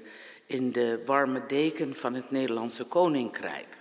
[0.48, 3.76] in de warme deken van het Nederlandse Koninkrijk.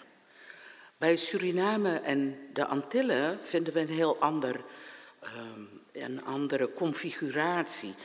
[0.97, 4.63] Bij Suriname en de Antillen vinden we een heel ander,
[5.23, 7.95] um, een andere configuratie.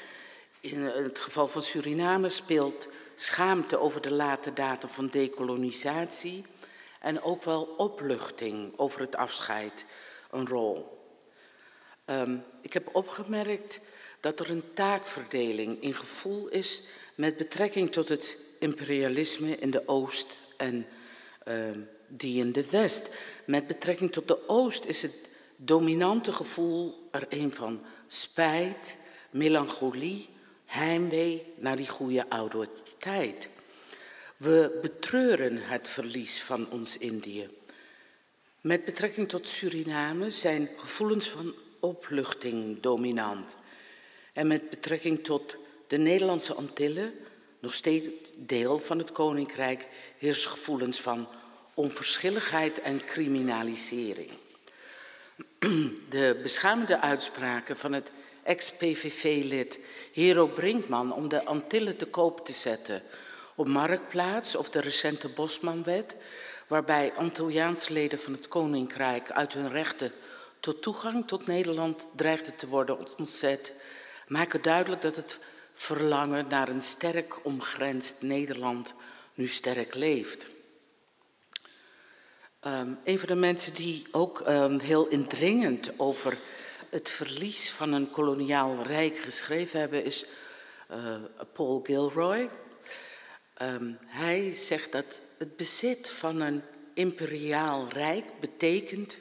[0.61, 6.45] In het geval van Suriname speelt schaamte over de late datum van dekolonisatie
[7.01, 9.85] en ook wel opluchting over het afscheid
[10.31, 11.01] een rol.
[12.07, 13.81] Um, ik heb opgemerkt
[14.21, 16.83] dat er een taakverdeling in gevoel is
[17.15, 20.87] met betrekking tot het imperialisme in de Oost en
[21.49, 23.15] um, die in de West.
[23.47, 28.97] Met betrekking tot de Oost is het dominante gevoel er een van spijt,
[29.31, 30.29] melancholie,
[30.65, 33.49] heimwee naar die goede oude tijd.
[34.37, 37.49] We betreuren het verlies van ons Indië.
[38.61, 43.57] Met betrekking tot Suriname zijn gevoelens van opluchting dominant.
[44.33, 47.15] En met betrekking tot de Nederlandse Antillen,
[47.63, 49.87] nog steeds deel van het Koninkrijk,
[50.19, 51.29] heersen gevoelens van
[51.75, 54.31] onverschilligheid en criminalisering.
[56.09, 58.11] De beschamende uitspraken van het
[58.43, 59.79] ex-PVV-lid
[60.13, 63.03] Hero Brinkman om de Antillen te koop te zetten
[63.55, 66.17] op Marktplaats of de recente Bosmanwet,
[66.67, 70.13] waarbij Antilliaansleden van het Koninkrijk uit hun rechten
[70.61, 73.73] tot toegang tot Nederland dreigden te worden ontzet,
[74.27, 75.39] maken duidelijk dat het
[75.83, 78.95] verlangen naar een sterk omgrensd Nederland
[79.35, 80.51] nu sterk leeft.
[82.67, 86.39] Um, een van de mensen die ook um, heel indringend over
[86.91, 90.25] het verlies van een koloniaal rijk geschreven hebben is
[90.91, 91.17] uh,
[91.53, 92.51] Paul Gilroy.
[93.63, 96.63] Um, hij zegt dat het bezit van een
[96.95, 99.19] imperiaal rijk betekent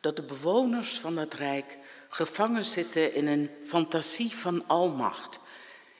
[0.00, 5.38] dat de bewoners van dat rijk gevangen zitten in een fantasie van almacht,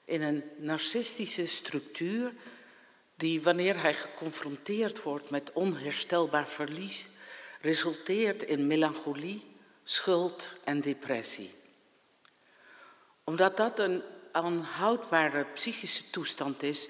[0.06, 2.32] in een narcistische structuur
[3.16, 7.08] die wanneer hij geconfronteerd wordt met onherstelbaar verlies,
[7.60, 9.44] resulteert in melancholie,
[9.84, 11.54] schuld en depressie.
[13.24, 16.88] Omdat dat een aanhoudbare psychische toestand is,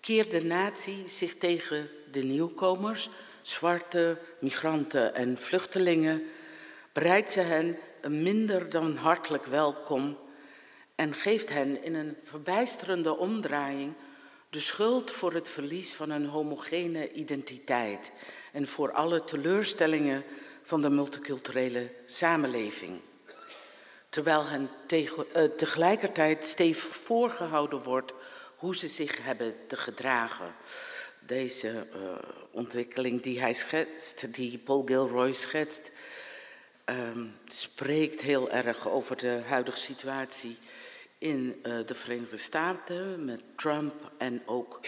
[0.00, 3.10] keert de natie zich tegen de nieuwkomers,
[3.42, 6.22] zwarte, migranten en vluchtelingen,
[6.92, 10.18] bereidt ze hen een minder dan hartelijk welkom
[11.00, 13.92] en geeft hen in een verbijsterende omdraaiing
[14.50, 18.12] de schuld voor het verlies van een homogene identiteit
[18.52, 20.24] en voor alle teleurstellingen
[20.62, 23.00] van de multiculturele samenleving.
[24.08, 28.12] Terwijl hen uh, tegelijkertijd stevig voorgehouden wordt
[28.56, 30.54] hoe ze zich hebben te gedragen.
[31.26, 32.12] Deze uh,
[32.50, 35.90] ontwikkeling die hij schetst, die Paul Gilroy schetst,
[36.84, 40.58] um, spreekt heel erg over de huidige situatie
[41.20, 44.80] in uh, de Verenigde Staten met Trump en ook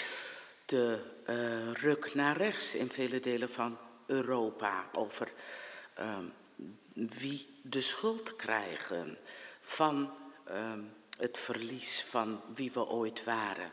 [0.64, 5.32] de uh, ruk naar rechts in vele delen van Europa over
[5.98, 6.18] uh,
[6.94, 9.18] wie de schuld krijgen
[9.60, 10.10] van
[10.44, 10.80] ehm,
[11.18, 13.72] het verlies van wie we ooit waren.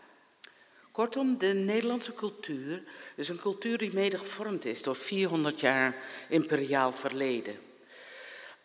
[0.91, 2.83] Kortom, de Nederlandse cultuur
[3.15, 5.95] is een cultuur die mede gevormd is door 400 jaar
[6.29, 7.68] imperiaal verleden.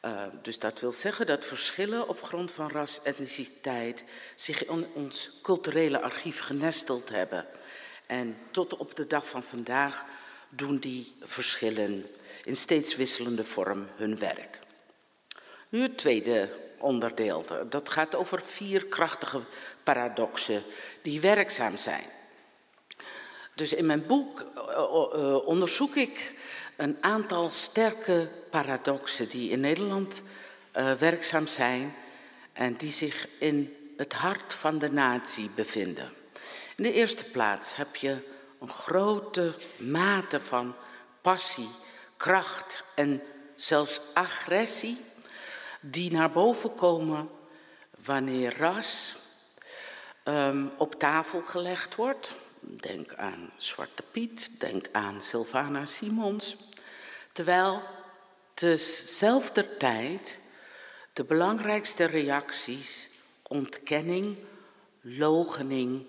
[0.05, 5.31] Uh, dus dat wil zeggen dat verschillen op grond van ras, etniciteit zich in ons
[5.43, 7.47] culturele archief genesteld hebben.
[8.07, 10.05] En tot op de dag van vandaag
[10.49, 12.07] doen die verschillen
[12.45, 14.59] in steeds wisselende vorm hun werk.
[15.69, 17.45] Nu het tweede onderdeel.
[17.69, 19.41] Dat gaat over vier krachtige
[19.83, 20.63] paradoxen
[21.03, 22.05] die werkzaam zijn.
[23.55, 26.35] Dus in mijn boek uh, onderzoek ik
[26.77, 30.23] een aantal sterke paradoxen die in Nederland
[30.77, 31.95] uh, werkzaam zijn
[32.53, 36.13] en die zich in het hart van de natie bevinden.
[36.77, 38.19] In de eerste plaats heb je
[38.61, 40.75] een grote mate van
[41.21, 41.69] passie,
[42.17, 43.23] kracht en
[43.55, 45.01] zelfs agressie
[45.81, 47.29] die naar boven komen
[48.05, 49.17] wanneer ras
[50.25, 52.35] um, op tafel gelegd wordt.
[52.67, 56.57] Denk aan Zwarte Piet, denk aan Sylvana Simons.
[57.33, 57.83] Terwijl
[58.55, 60.39] tezelfde tijd
[61.13, 63.11] de belangrijkste reacties
[63.43, 64.37] ontkenning,
[65.01, 66.07] logening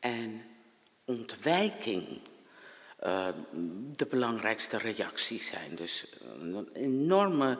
[0.00, 0.42] en
[1.04, 2.20] ontwijking
[3.04, 3.28] uh,
[3.96, 5.74] de belangrijkste reacties zijn.
[5.74, 6.06] Dus
[6.40, 7.58] een enorme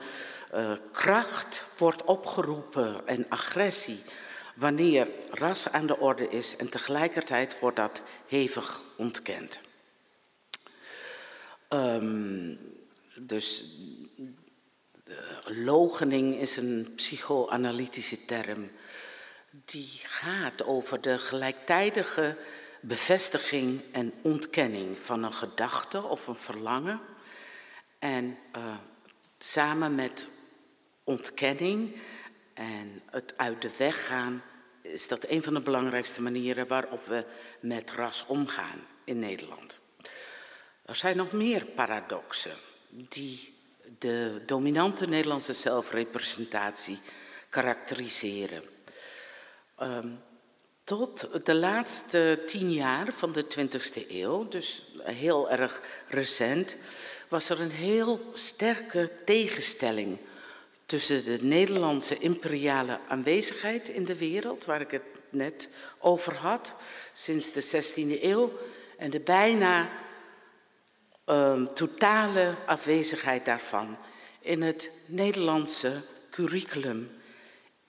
[0.53, 4.03] uh, kracht wordt opgeroepen en agressie
[4.53, 9.61] wanneer ras aan de orde is en tegelijkertijd wordt dat hevig ontkend.
[11.69, 12.59] Um,
[13.15, 13.75] dus
[15.45, 18.71] logening is een psychoanalytische term
[19.65, 22.37] die gaat over de gelijktijdige
[22.81, 26.99] bevestiging en ontkenning van een gedachte of een verlangen.
[27.99, 28.75] En uh,
[29.37, 30.27] samen met
[31.03, 31.95] ontkenning
[32.53, 34.43] en het uit de weg gaan,
[34.81, 37.25] is dat een van de belangrijkste manieren waarop we
[37.59, 39.79] met ras omgaan in Nederland.
[40.85, 42.55] Er zijn nog meer paradoxen
[42.89, 43.53] die
[43.97, 46.99] de dominante Nederlandse zelfrepresentatie
[47.49, 48.63] karakteriseren.
[49.81, 50.19] Um,
[50.83, 56.75] tot de laatste tien jaar van de 20e eeuw, dus heel erg recent,
[57.27, 60.17] was er een heel sterke tegenstelling
[60.93, 65.69] tussen de Nederlandse imperiale aanwezigheid in de wereld, waar ik het net
[65.99, 66.75] over had,
[67.13, 68.51] sinds de 16e eeuw,
[68.97, 69.89] en de bijna
[71.25, 73.97] um, totale afwezigheid daarvan
[74.39, 77.11] in het Nederlandse curriculum,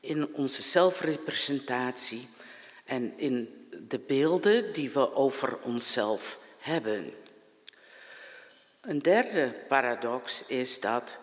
[0.00, 2.28] in onze zelfrepresentatie
[2.84, 7.12] en in de beelden die we over onszelf hebben.
[8.80, 11.18] Een derde paradox is dat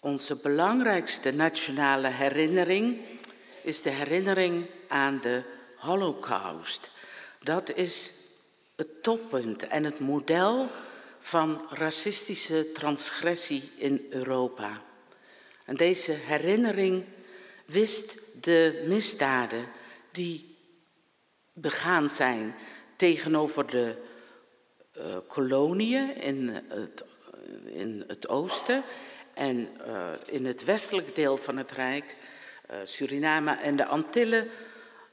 [0.00, 2.98] onze belangrijkste nationale herinnering
[3.62, 5.42] is de herinnering aan de
[5.76, 6.88] Holocaust.
[7.42, 8.12] Dat is
[8.76, 10.68] het toppunt en het model
[11.18, 14.82] van racistische transgressie in Europa.
[15.64, 17.04] En deze herinnering
[17.64, 19.68] wist de misdaden
[20.12, 20.56] die
[21.52, 22.54] begaan zijn
[22.96, 23.96] tegenover de
[24.96, 27.04] uh, koloniën in het,
[27.64, 28.84] in het oosten
[29.40, 32.16] en uh, in het westelijk deel van het Rijk,
[32.70, 34.48] uh, Suriname en de Antillen,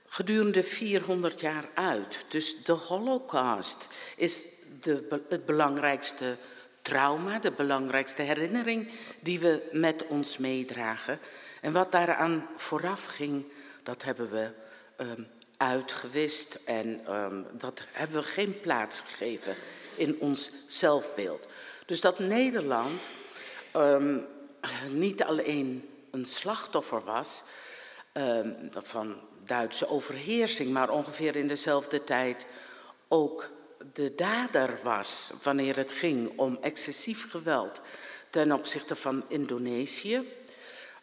[0.07, 2.25] gedurende 400 jaar uit.
[2.27, 4.45] Dus de Holocaust is
[4.81, 6.37] de, het belangrijkste
[6.81, 11.19] trauma, de belangrijkste herinnering die we met ons meedragen.
[11.61, 13.45] En wat daaraan vooraf ging,
[13.83, 14.49] dat hebben we
[14.97, 19.55] um, uitgewist en um, dat hebben we geen plaats gegeven
[19.95, 21.47] in ons zelfbeeld.
[21.85, 23.09] Dus dat Nederland
[23.77, 24.25] um,
[24.89, 27.43] niet alleen een slachtoffer was
[28.73, 29.15] van
[29.45, 32.47] Duitse overheersing, maar ongeveer in dezelfde tijd
[33.07, 33.51] ook
[33.93, 37.81] de dader was wanneer het ging om excessief geweld
[38.29, 40.27] ten opzichte van Indonesië.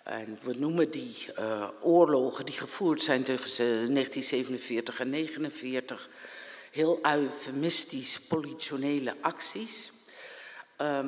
[0.03, 6.09] En we noemen die uh, oorlogen die gevoerd zijn tussen 1947 en 1949
[6.71, 9.93] heel eufemistisch politionele acties.
[10.81, 10.99] Uh,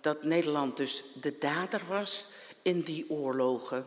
[0.00, 2.28] dat Nederland dus de dader was
[2.62, 3.86] in die oorlogen,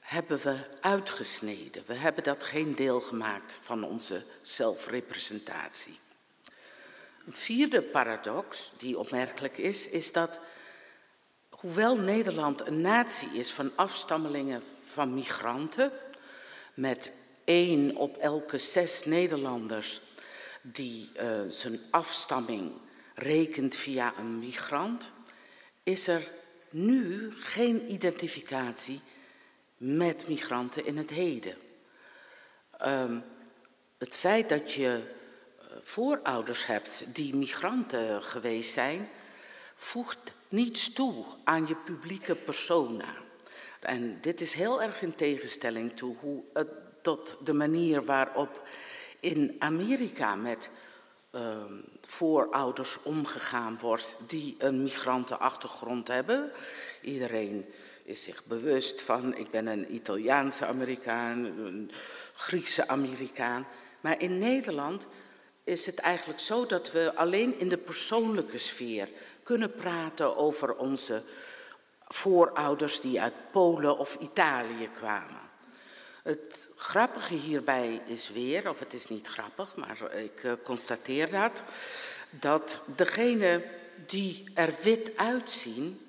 [0.00, 1.82] hebben we uitgesneden.
[1.86, 5.98] We hebben dat geen deel gemaakt van onze zelfrepresentatie.
[7.26, 10.38] Een vierde paradox die opmerkelijk is, is dat
[11.48, 15.92] hoewel Nederland een natie is van afstammelingen van migranten,
[16.74, 17.12] met
[17.44, 20.00] één op elke zes Nederlanders
[20.62, 22.72] die uh, zijn afstamming
[23.14, 25.10] rekent via een migrant,
[25.84, 26.28] is er
[26.70, 29.00] nu geen identificatie
[29.76, 31.56] met migranten in het heden.
[32.86, 33.24] Um,
[33.98, 35.02] het feit dat je
[35.80, 39.08] voorouders hebt die migranten geweest zijn,
[39.74, 43.14] voegt niets toe aan je publieke persona.
[43.80, 46.42] En dit is heel erg in tegenstelling toe hoe,
[47.02, 48.68] tot de manier waarop
[49.20, 50.70] in Amerika met
[52.00, 56.50] voorouders omgegaan wordt die een migrantenachtergrond hebben.
[57.00, 57.66] Iedereen
[58.04, 61.90] is zich bewust van, ik ben een Italiaanse Amerikaan, een
[62.34, 63.66] Griekse Amerikaan.
[64.00, 65.06] Maar in Nederland
[65.64, 69.08] is het eigenlijk zo dat we alleen in de persoonlijke sfeer
[69.42, 71.22] kunnen praten over onze
[72.00, 75.43] voorouders die uit Polen of Italië kwamen.
[76.24, 81.62] Het grappige hierbij is weer, of het is niet grappig, maar ik uh, constateer dat,
[82.30, 83.62] dat degenen
[84.06, 86.00] die er wit uitzien,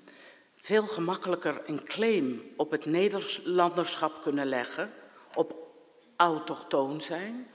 [0.56, 4.94] veel gemakkelijker een claim op het Nederlanderschap kunnen leggen,
[5.34, 5.68] op
[6.16, 7.48] autochtoon zijn,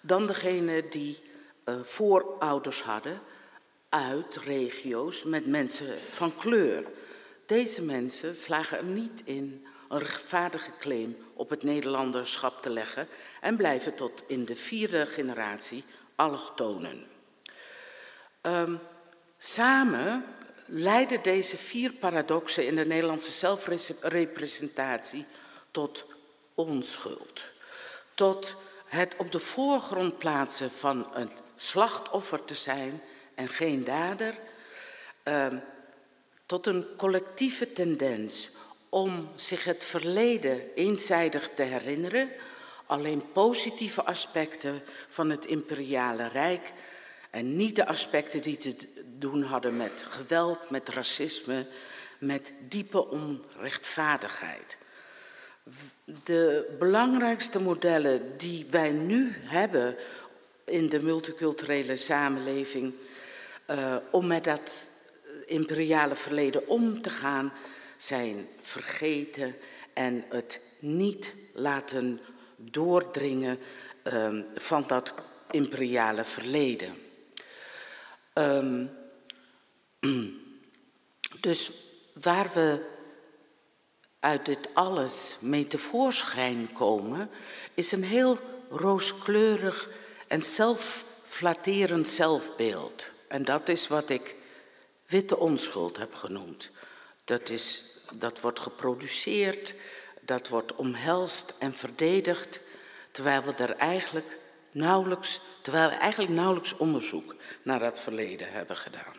[0.00, 1.22] dan degenen die
[1.64, 3.20] uh, voorouders hadden
[3.88, 6.84] uit regio's met mensen van kleur.
[7.46, 13.08] Deze mensen slagen er niet in een rechtvaardige claim op het Nederlanderschap te leggen
[13.40, 15.84] en blijven tot in de vierde generatie
[16.14, 17.06] allochtonen.
[18.42, 18.78] Um,
[19.38, 20.24] samen
[20.66, 25.26] leiden deze vier paradoxen in de Nederlandse zelfrepresentatie
[25.70, 26.06] tot
[26.54, 27.44] onschuld,
[28.14, 33.02] tot het op de voorgrond plaatsen van een slachtoffer te zijn
[33.34, 34.34] en geen dader,
[35.24, 35.46] uh,
[36.46, 38.50] tot een collectieve tendens
[38.90, 42.30] om zich het verleden eenzijdig te herinneren,
[42.86, 46.72] alleen positieve aspecten van het imperiale rijk
[47.30, 48.76] en niet de aspecten die te
[49.18, 51.66] doen hadden met geweld, met racisme,
[52.18, 54.78] met diepe onrechtvaardigheid.
[56.24, 59.96] De belangrijkste modellen die wij nu hebben
[60.64, 62.94] in de multiculturele samenleving,
[63.70, 64.88] uh, om met dat
[65.46, 67.52] imperiale verleden om te gaan
[68.02, 69.56] zijn vergeten
[69.92, 72.20] en het niet laten
[72.56, 73.58] doordringen
[74.04, 75.14] um, van dat
[75.50, 76.94] imperiale verleden.
[78.34, 78.90] Um,
[81.40, 81.72] dus
[82.12, 82.84] waar we
[84.20, 87.30] uit dit alles mee tevoorschijn komen,
[87.74, 88.38] is een heel
[88.70, 89.90] rooskleurig
[90.28, 93.10] en zelfflatterend zelfbeeld.
[93.28, 94.36] En dat is wat ik
[95.06, 96.70] witte onschuld heb genoemd.
[97.30, 99.74] Dat, is, dat wordt geproduceerd,
[100.20, 102.60] dat wordt omhelst en verdedigd,
[103.10, 104.38] terwijl we er eigenlijk
[104.70, 109.14] nauwelijks, terwijl we eigenlijk nauwelijks onderzoek naar dat verleden hebben gedaan.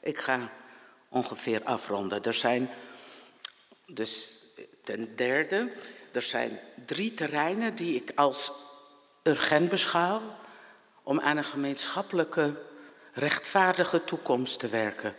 [0.00, 0.52] Ik ga
[1.08, 2.22] ongeveer afronden.
[2.22, 2.70] Er zijn
[3.86, 4.42] dus
[4.84, 5.72] ten derde,
[6.12, 8.52] er zijn drie terreinen die ik als
[9.22, 10.22] urgent beschouw
[11.06, 12.54] om aan een gemeenschappelijke,
[13.12, 15.14] rechtvaardige toekomst te werken.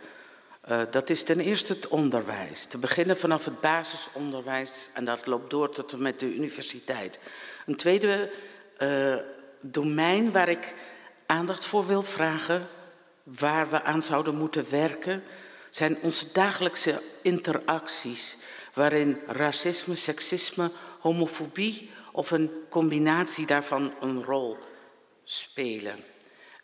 [0.70, 2.64] Uh, dat is ten eerste het onderwijs.
[2.64, 7.18] Te beginnen vanaf het basisonderwijs en dat loopt door tot en met de universiteit.
[7.66, 8.30] Een tweede
[8.78, 9.16] uh,
[9.60, 10.74] domein waar ik
[11.26, 12.68] aandacht voor wil vragen,
[13.22, 15.22] waar we aan zouden moeten werken,
[15.70, 18.36] zijn onze dagelijkse interacties,
[18.74, 24.58] waarin racisme, seksisme, homofobie of een combinatie daarvan een rol
[25.30, 26.04] spelen.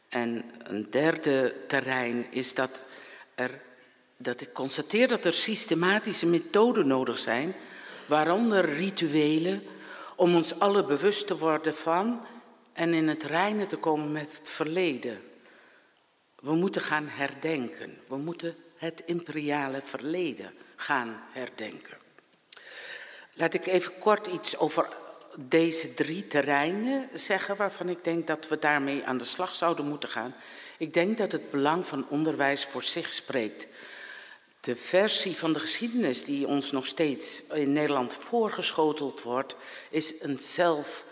[0.09, 2.83] En een derde terrein is dat,
[3.35, 3.61] er,
[4.17, 7.55] dat ik constateer dat er systematische methoden nodig zijn,
[8.07, 9.63] waaronder rituelen,
[10.17, 12.27] om ons alle bewust te worden van
[12.73, 15.23] en in het reinen te komen met het verleden.
[16.41, 17.99] We moeten gaan herdenken.
[18.09, 21.97] We moeten het imperiale verleden gaan herdenken.
[23.33, 24.87] Laat ik even kort iets over
[25.37, 30.09] deze drie terreinen zeggen waarvan ik denk dat we daarmee aan de slag zouden moeten
[30.09, 30.35] gaan.
[30.79, 33.67] Ik denk dat het belang van onderwijs voor zich spreekt.
[34.61, 39.57] De versie van de geschiedenis die ons nog steeds in Nederland voorgeschoteld wordt,
[39.91, 41.05] is een zelf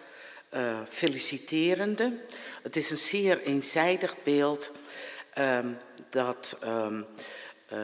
[0.89, 2.19] feliciterende.
[2.63, 4.71] Het is een zeer eenzijdig beeld
[5.39, 5.79] um,
[6.11, 7.07] dat um,
[7.73, 7.79] uh,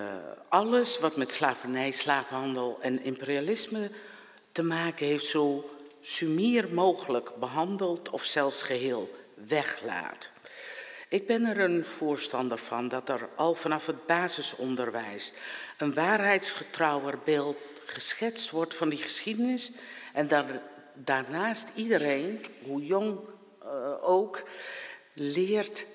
[0.49, 3.91] alles wat met slavernij, slavenhandel en imperialisme
[4.53, 5.70] te maken heeft, zo
[6.09, 10.31] sumier mogelijk behandeld of zelfs geheel weglaat.
[11.09, 15.33] Ik ben er een voorstander van dat er al vanaf het basisonderwijs
[15.79, 19.71] een waarheidsgetrouwer beeld geschetst wordt van die geschiedenis
[20.13, 20.45] en dat
[20.95, 23.19] daarnaast iedereen, hoe jong
[23.63, 24.49] uh, ook,
[25.13, 25.87] leert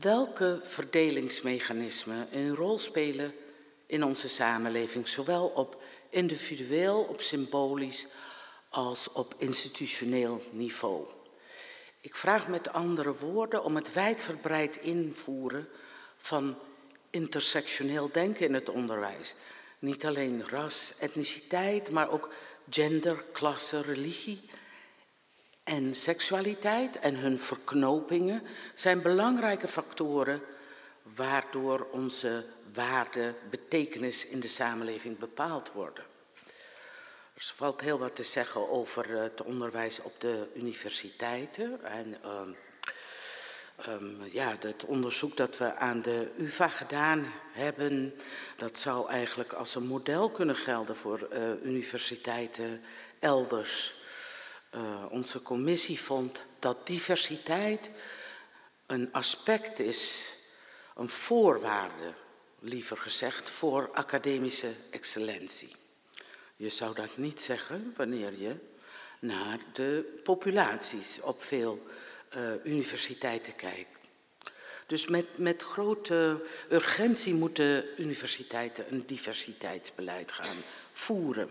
[0.00, 3.34] welke verdelingsmechanismen een rol spelen
[3.86, 8.06] in onze samenleving, zowel op individueel, op symbolisch
[8.68, 11.06] als op institutioneel niveau.
[12.00, 15.68] Ik vraag met andere woorden om het wijdverbreid invoeren
[16.16, 16.58] van
[17.10, 19.34] intersectioneel denken in het onderwijs.
[19.78, 22.32] Niet alleen ras, etniciteit, maar ook
[22.70, 24.50] gender, klasse, religie
[25.64, 28.42] en seksualiteit en hun verknopingen
[28.74, 30.42] zijn belangrijke factoren
[31.02, 36.04] waardoor onze waarde, betekenis in de samenleving bepaald worden.
[37.38, 41.84] Er valt heel wat te zeggen over het onderwijs op de universiteiten.
[41.84, 42.56] En um,
[43.88, 48.14] um, ja, het onderzoek dat we aan de UvA gedaan hebben,
[48.56, 52.82] dat zou eigenlijk als een model kunnen gelden voor uh, universiteiten
[53.18, 53.94] elders.
[54.74, 57.90] Uh, onze commissie vond dat diversiteit
[58.86, 60.34] een aspect is,
[60.96, 62.14] een voorwaarde,
[62.58, 65.77] liever gezegd, voor academische excellentie.
[66.58, 68.54] Je zou dat niet zeggen wanneer je
[69.18, 71.86] naar de populaties op veel
[72.36, 73.98] uh, universiteiten kijkt.
[74.86, 80.56] Dus met, met grote urgentie moeten universiteiten een diversiteitsbeleid gaan
[80.92, 81.50] voeren.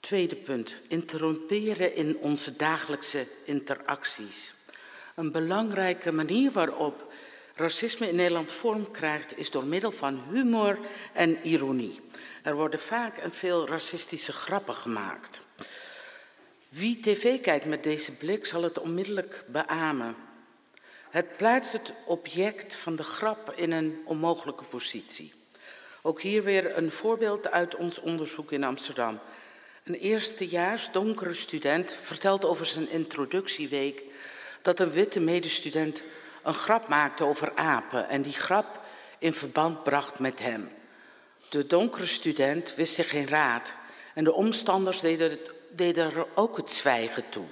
[0.00, 4.54] Tweede punt, interromperen in onze dagelijkse interacties.
[5.14, 7.12] Een belangrijke manier waarop
[7.60, 10.78] racisme in Nederland vorm krijgt is door middel van humor
[11.12, 12.00] en ironie.
[12.42, 15.46] Er worden vaak en veel racistische grappen gemaakt.
[16.68, 20.16] Wie tv kijkt met deze blik zal het onmiddellijk beamen.
[21.10, 25.32] Het plaatst het object van de grap in een onmogelijke positie.
[26.02, 29.18] Ook hier weer een voorbeeld uit ons onderzoek in Amsterdam.
[29.84, 34.02] Een eerstejaars donkere student vertelt over zijn introductieweek
[34.62, 36.02] dat een witte medestudent
[36.42, 38.80] een grap maakte over apen en die grap
[39.18, 40.70] in verband bracht met hem.
[41.48, 43.74] De donkere student wist zich geen raad
[44.14, 47.46] en de omstanders deden, het, deden er ook het zwijgen toe.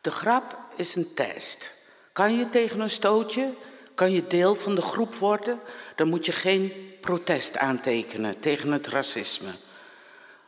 [0.00, 1.72] De grap is een test.
[2.12, 3.54] Kan je tegen een stootje?
[3.94, 5.60] Kan je deel van de groep worden?
[5.96, 9.50] Dan moet je geen protest aantekenen tegen het racisme.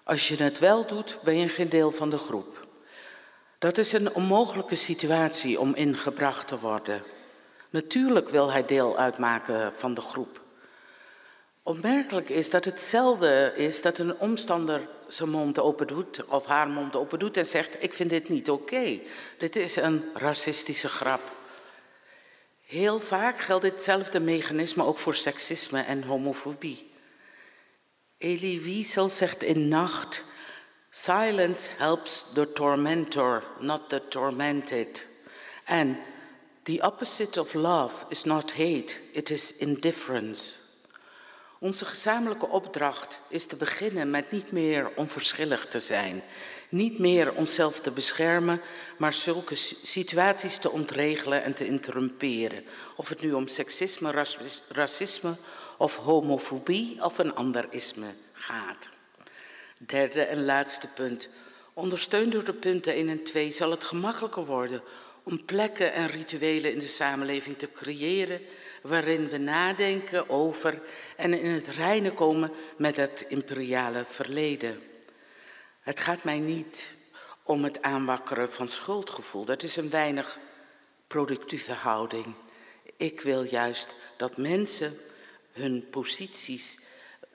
[0.05, 2.67] Als je het wel doet, ben je geen deel van de groep.
[3.59, 7.03] Dat is een onmogelijke situatie om ingebracht te worden.
[7.71, 10.41] Natuurlijk wil hij deel uitmaken van de groep.
[11.63, 16.97] Opmerkelijk is dat hetzelfde is dat een omstander zijn mond open doet of haar mond
[16.97, 18.99] open doet en zegt: Ik vind dit niet oké.
[19.39, 21.21] Dit is een racistische grap.
[22.67, 26.91] Heel vaak geldt ditzelfde mechanisme ook voor seksisme en homofobie.
[28.19, 30.23] Elie Wiesel zegt in Nacht:
[30.91, 35.07] Silence helps the tormentor, not the tormented.
[35.65, 35.99] En
[36.67, 40.55] the opposite of love is not hate, it is indifference.
[41.59, 46.23] Onze gezamenlijke opdracht is te beginnen met niet meer onverschillig te zijn,
[46.69, 48.61] niet meer onszelf te beschermen,
[48.99, 52.65] maar zulke situaties te ontregelen en te interrumperen.
[52.97, 54.27] Of het nu om seksisme,
[54.69, 55.35] racisme
[55.79, 58.89] of homofobie of een ander isme gaat.
[59.79, 61.29] Derde en laatste punt.
[61.75, 64.83] Ondersteund door de punten 1 en 2 zal het gemakkelijker worden
[65.29, 68.41] om plekken en rituelen in de samenleving te creëren
[68.83, 70.83] waarin we nadenken over
[71.17, 74.83] en in het reine komen met het imperiale verleden.
[75.81, 76.95] Het gaat mij niet
[77.43, 79.45] om het aanwakkeren van schuldgevoel.
[79.45, 80.39] Dat is een weinig
[81.07, 82.35] productieve houding.
[82.97, 84.97] Ik wil juist dat mensen
[85.53, 86.79] hun posities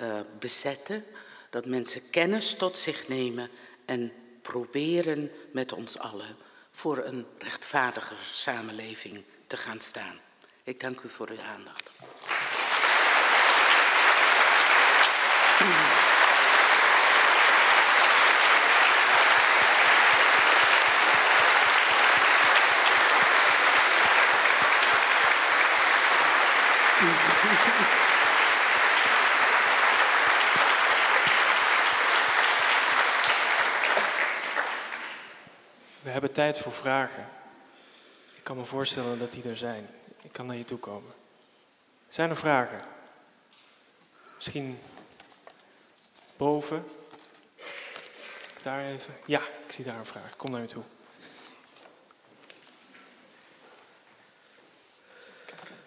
[0.02, 1.06] uh, bezetten,
[1.50, 3.50] dat mensen kennis tot zich nemen
[3.86, 4.12] en
[4.42, 10.19] proberen met ons allen voor een rechtvaardiger samenleving te gaan staan.
[10.63, 11.91] Ik dank u voor uw aandacht.
[36.01, 37.28] We hebben tijd voor vragen.
[38.36, 39.89] Ik kan me voorstellen dat die er zijn.
[40.22, 41.11] Ik kan naar je toe komen.
[42.09, 42.82] Zijn er vragen?
[44.36, 44.80] Misschien
[46.38, 46.86] boven.
[48.61, 49.13] Daar even.
[49.26, 50.30] Ja, ik zie daar een vraag.
[50.38, 50.84] Kom naar je toe.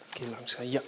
[0.03, 0.71] Even hier langs gaan.
[0.71, 0.83] Ja.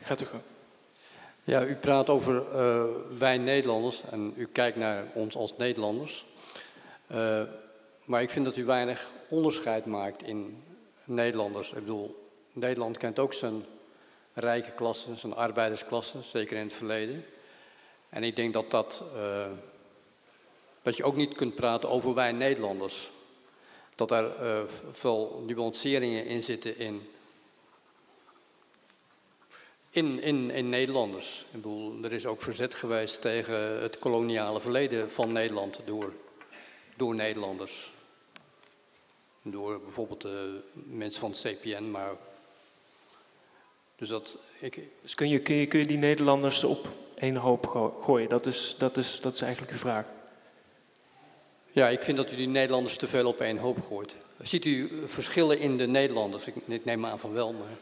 [0.00, 0.55] Gaat u goed.
[1.46, 2.84] Ja, u praat over uh,
[3.18, 6.26] wij Nederlanders en u kijkt naar ons als Nederlanders.
[7.12, 7.42] Uh,
[8.04, 10.62] maar ik vind dat u weinig onderscheid maakt in
[11.04, 11.68] Nederlanders.
[11.68, 13.64] Ik bedoel, Nederland kent ook zijn
[14.32, 17.24] rijke klasse, zijn arbeidersklasse, zeker in het verleden.
[18.08, 19.46] En ik denk dat, dat, uh,
[20.82, 23.10] dat je ook niet kunt praten over wij Nederlanders.
[23.94, 24.32] Dat er
[24.92, 27.08] veel nuanceringen in zitten in,
[29.96, 31.44] in, in, in Nederlanders.
[31.50, 36.12] Ik bedoel, er is ook verzet geweest tegen het koloniale verleden van Nederland door,
[36.96, 37.92] door Nederlanders
[39.42, 41.90] door bijvoorbeeld de mensen van het CPN.
[41.90, 42.10] Maar
[43.96, 44.80] dus dat, ik...
[45.02, 47.66] dus kun, je, kun, je, kun je die Nederlanders op één hoop
[48.00, 48.28] gooien?
[48.28, 50.06] Dat is, dat, is, dat is eigenlijk uw vraag.
[51.72, 54.16] Ja, ik vind dat u die Nederlanders te veel op één hoop gooit.
[54.42, 56.46] Ziet u verschillen in de Nederlanders?
[56.46, 57.76] Ik, ik neem aan van wel, maar...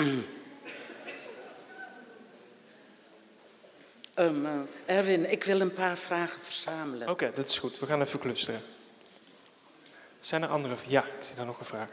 [0.00, 0.24] Um,
[4.18, 7.08] uh, Erwin, ik wil een paar vragen verzamelen.
[7.08, 7.78] Oké, dat is goed.
[7.78, 8.62] We gaan even clusteren.
[10.20, 10.76] Zijn er andere?
[10.86, 11.88] Ja, ik zie daar nog een vraag.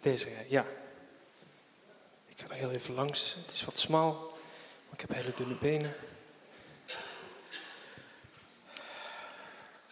[0.00, 0.66] Deze, ja.
[2.28, 3.34] Ik ga er heel even langs.
[3.34, 4.12] Het is wat smal,
[4.84, 5.94] maar ik heb hele dunne benen.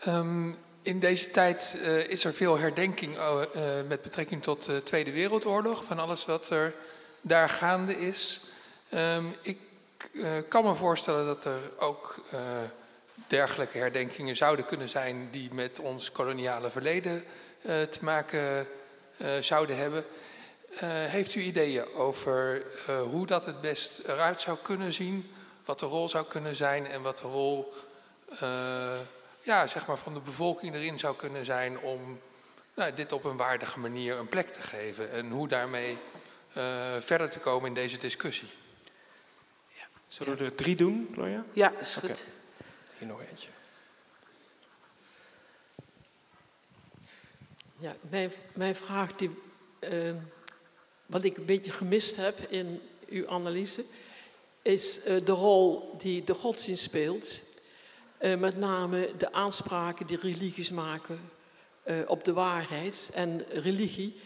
[0.07, 3.41] Um, in deze tijd uh, is er veel herdenking uh,
[3.89, 6.75] met betrekking tot de Tweede Wereldoorlog, van alles wat er
[7.21, 8.41] daar gaande is.
[8.95, 9.59] Um, ik
[10.13, 12.25] uh, kan me voorstellen dat er ook
[13.27, 17.25] dergelijke herdenkingen zouden kunnen zijn die met ons koloniale verleden
[17.63, 18.67] te maken
[19.41, 20.05] zouden hebben.
[20.87, 22.63] heeft u ideeën over
[23.11, 25.31] hoe dat het best eruit zou kunnen zien,
[25.65, 27.75] wat de rol zou kunnen zijn en wat de rol
[29.43, 32.21] ja, zeg maar van de bevolking erin zou kunnen zijn om
[32.75, 35.99] nou, dit op een waardige manier een plek te geven en hoe daarmee
[37.01, 38.49] verder te komen in deze discussie?
[40.11, 41.45] Zullen we er drie doen, Gloria?
[41.53, 42.11] Ja, is goed.
[42.11, 42.23] Okay.
[42.99, 43.49] Hier nog eentje.
[47.77, 49.31] Ja, mijn, mijn vraag, die,
[49.81, 50.15] uh,
[51.07, 53.85] wat ik een beetje gemist heb in uw analyse,
[54.63, 57.43] is uh, de rol die de godsdienst speelt.
[58.21, 61.31] Uh, met name de aanspraken die religies maken
[61.85, 63.11] uh, op de waarheid.
[63.15, 64.21] En religie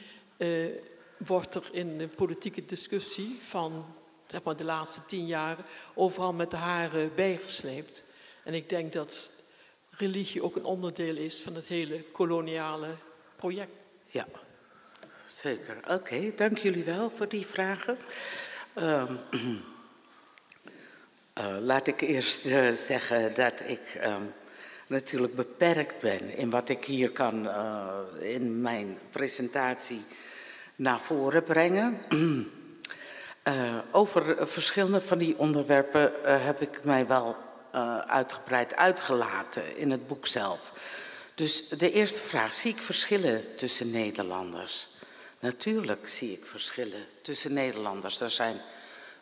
[1.16, 3.84] wordt er in de politieke discussie van
[4.26, 5.56] zeg maar, de laatste tien jaar
[5.94, 8.04] overal met de haren bijgesleept.
[8.44, 9.30] En ik denk dat
[9.90, 12.88] religie ook een onderdeel is van het hele koloniale
[13.36, 13.84] project.
[14.06, 14.26] Ja,
[15.26, 15.76] zeker.
[15.88, 17.98] Oké, dank jullie wel voor die vragen.
[18.74, 19.18] Um,
[21.38, 24.32] uh, laat ik eerst uh, zeggen dat ik um,
[24.86, 30.04] natuurlijk beperkt ben in wat ik hier kan uh, in mijn presentatie
[30.76, 31.98] naar voren brengen.
[33.90, 36.12] over verschillende van die onderwerpen
[36.44, 37.36] heb ik mij wel
[38.06, 40.72] uitgebreid uitgelaten in het boek zelf.
[41.34, 44.88] Dus de eerste vraag, zie ik verschillen tussen Nederlanders?
[45.40, 48.20] Natuurlijk zie ik verschillen tussen Nederlanders.
[48.20, 48.60] Er zijn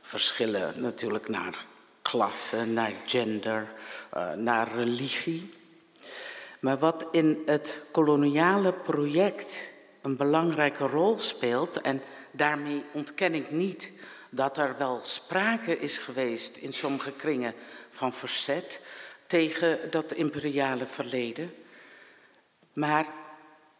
[0.00, 1.64] verschillen natuurlijk naar
[2.02, 3.72] klasse, naar gender,
[4.16, 5.54] uh, naar religie.
[6.60, 9.70] Maar wat in het koloniale project
[10.02, 13.92] een belangrijke rol speelt, en daarmee ontken ik niet
[14.30, 17.54] dat er wel sprake is geweest in sommige kringen
[17.90, 18.80] van verzet
[19.26, 21.54] tegen dat imperiale verleden,
[22.72, 23.06] maar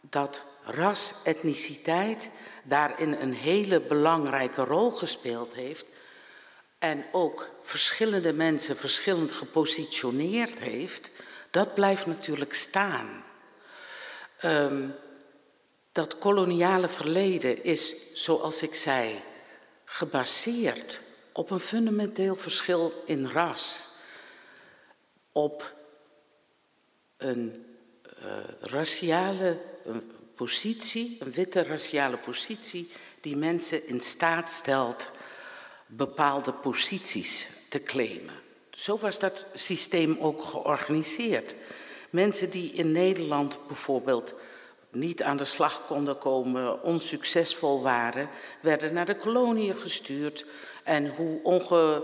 [0.01, 2.31] dat ras, etniciteit
[2.62, 5.87] daarin een hele belangrijke rol gespeeld heeft
[6.83, 11.11] en ook verschillende mensen verschillend gepositioneerd heeft,
[11.51, 13.24] dat blijft natuurlijk staan.
[14.45, 14.95] Um,
[15.93, 19.20] dat koloniale verleden is, zoals ik zei,
[19.85, 21.01] gebaseerd
[21.33, 23.89] op een fundamenteel verschil in ras,
[25.33, 25.74] op
[27.16, 27.66] een
[28.22, 29.61] uh, raciale
[30.35, 35.09] positie, een witte raciale positie, die mensen in staat stelt
[35.97, 38.34] bepaalde posities te claimen.
[38.70, 41.55] Zo was dat systeem ook georganiseerd.
[42.11, 44.34] Mensen die in Nederland bijvoorbeeld
[44.90, 48.28] niet aan de slag konden komen, onsuccesvol waren,
[48.61, 50.47] werden naar de koloniën gestuurd.
[50.82, 52.01] En hoe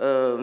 [0.00, 0.34] uh,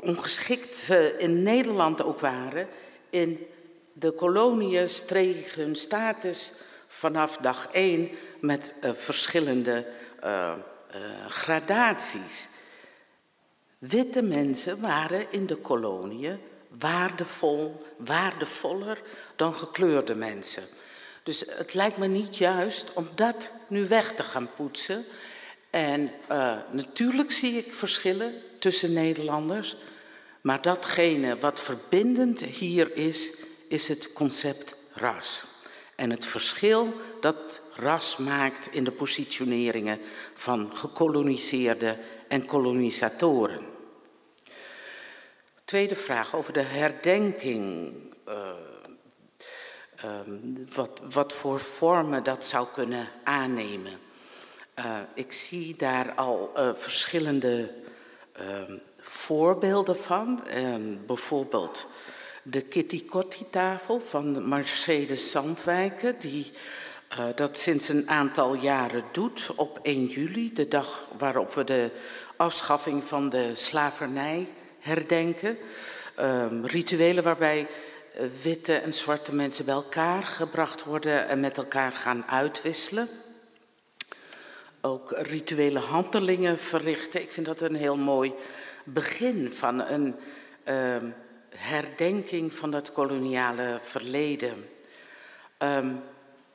[0.00, 2.68] ongeschikt ze in Nederland ook waren,
[3.10, 3.46] in
[3.92, 6.52] de koloniën stregen hun status
[6.88, 8.10] vanaf dag één
[8.40, 9.86] met uh, verschillende
[10.24, 10.52] uh,
[10.94, 12.48] uh, gradaties.
[13.78, 19.02] Witte mensen waren in de koloniën waardevol, waardevoller
[19.36, 20.62] dan gekleurde mensen.
[21.22, 25.04] Dus het lijkt me niet juist om dat nu weg te gaan poetsen.
[25.70, 29.76] En uh, natuurlijk zie ik verschillen tussen Nederlanders.
[30.40, 33.32] Maar datgene wat verbindend hier is,
[33.68, 35.42] is het concept ras.
[36.02, 40.00] En het verschil dat ras maakt in de positioneringen
[40.34, 41.98] van gekoloniseerde
[42.28, 43.64] en kolonisatoren.
[45.64, 47.92] Tweede vraag over de herdenking.
[48.28, 48.50] Uh,
[50.04, 53.98] um, wat, wat, voor vormen dat zou kunnen aannemen.
[54.78, 57.74] Uh, ik zie daar al uh, verschillende
[58.40, 58.62] uh,
[59.00, 60.42] voorbeelden van.
[61.06, 61.86] bijvoorbeeld
[62.42, 66.52] de Kitty Kotti tafel van Mercedes Zandwijken, die
[67.18, 71.90] uh, dat sinds een aantal jaren doet op 1 juli, de dag waarop we de
[72.36, 75.58] afschaffing van de slavernij herdenken.
[76.20, 77.60] Um, rituelen waarbij
[78.16, 83.08] uh, witte en zwarte mensen bij elkaar gebracht worden en met elkaar gaan uitwisselen.
[84.80, 87.22] Ook rituele handelingen verrichten.
[87.22, 88.34] Ik vind dat een heel mooi
[88.84, 90.14] begin van een
[90.68, 90.96] uh,
[91.62, 94.68] herdenking van dat koloniale verleden.
[95.58, 96.02] Um,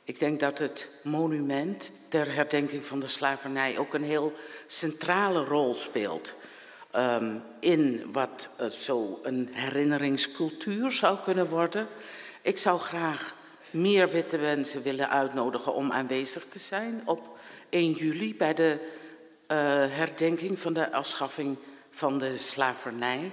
[0.04, 4.32] ik denk dat het monument ter herdenking van de slavernij ook een heel
[4.66, 6.34] centrale rol speelt.
[6.96, 11.88] Um, in wat uh, zo een herinneringscultuur zou kunnen worden.
[12.42, 13.34] Ik zou graag
[13.70, 17.38] meer witte mensen willen uitnodigen om aanwezig te zijn op
[17.68, 18.78] 1 juli bij de
[19.48, 21.56] uh, herdenking van de afschaffing
[21.90, 23.30] van de slavernij.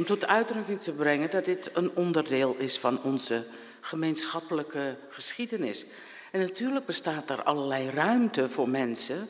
[0.00, 3.44] Om tot uitdrukking te brengen dat dit een onderdeel is van onze
[3.80, 5.86] gemeenschappelijke geschiedenis.
[6.32, 9.28] En natuurlijk bestaat er allerlei ruimte voor mensen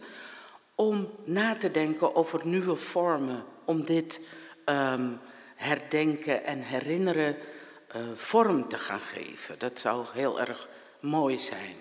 [0.74, 4.20] om na te denken over nieuwe vormen, om dit
[4.64, 5.18] um,
[5.54, 9.58] herdenken en herinneren uh, vorm te gaan geven.
[9.58, 10.68] Dat zou heel erg
[11.00, 11.76] mooi zijn.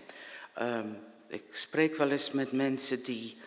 [0.61, 3.37] Um, ik spreek wel eens met mensen die,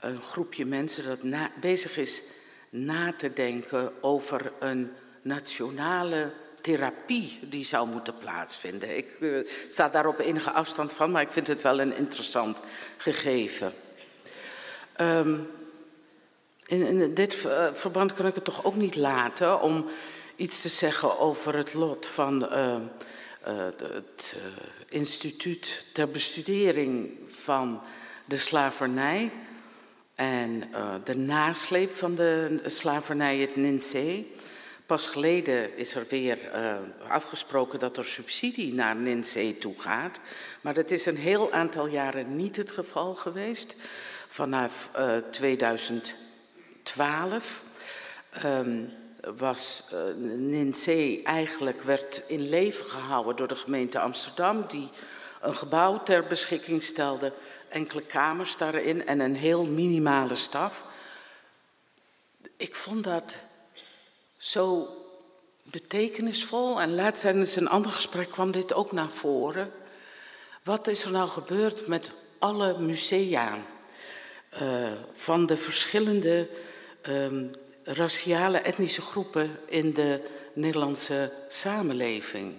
[0.00, 2.22] een groepje mensen dat bezig is
[2.70, 4.92] na te denken over een
[5.22, 8.96] nationale therapie die zou moeten plaatsvinden.
[8.96, 12.60] Ik uh, sta daar op enige afstand van, maar ik vind het wel een interessant
[12.96, 13.72] gegeven.
[15.00, 15.48] Um,
[16.66, 19.86] in, in dit eh, verband kan ik het toch ook niet laten om
[20.36, 22.76] iets te zeggen over het lot van uh,
[23.48, 24.36] uh, het
[24.88, 27.80] instituut ter bestudering van
[28.24, 29.30] de slavernij
[30.20, 30.62] en
[31.04, 34.24] de nasleep van de slavernij, het NINSE.
[34.86, 36.38] Pas geleden is er weer
[37.08, 40.20] afgesproken dat er subsidie naar NINSE toe gaat,
[40.60, 43.76] maar dat is een heel aantal jaren niet het geval geweest.
[44.28, 44.90] Vanaf
[45.30, 46.14] 2000
[46.82, 47.62] 12
[48.44, 48.92] um,
[49.36, 49.92] was
[50.86, 54.88] uh, eigenlijk werd in leven gehouden door de gemeente Amsterdam, die
[55.40, 57.32] een gebouw ter beschikking stelde,
[57.70, 60.84] enkele kamers daarin en een heel minimale staf.
[62.56, 63.36] Ik vond dat
[64.36, 64.88] zo
[65.62, 69.72] betekenisvol en laatst tijdens een ander gesprek kwam dit ook naar voren.
[70.62, 73.58] Wat is er nou gebeurd met alle musea
[74.62, 76.48] uh, van de verschillende
[77.08, 77.50] um,
[77.84, 80.20] raciale etnische groepen in de
[80.52, 82.54] Nederlandse samenleving.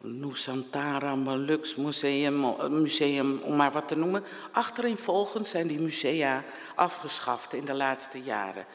[0.00, 4.24] Nusantara, Malux Museum, museum, om maar wat te noemen.
[4.52, 6.44] Achtereenvolgens zijn die musea
[6.74, 8.66] afgeschaft in de laatste jaren.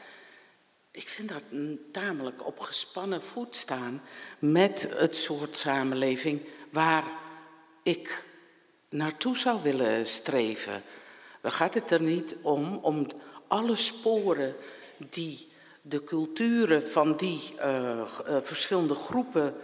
[0.92, 4.02] Ik vind dat een tamelijk op gespannen voet staan
[4.40, 7.04] met het soort samenleving waar
[7.84, 8.26] ik
[8.90, 10.84] naartoe zou willen streven.
[11.42, 13.08] Dan gaat het er niet om om
[13.48, 14.56] alle sporen
[14.98, 15.52] die
[15.82, 19.56] de culturen van die uh, uh, verschillende groepen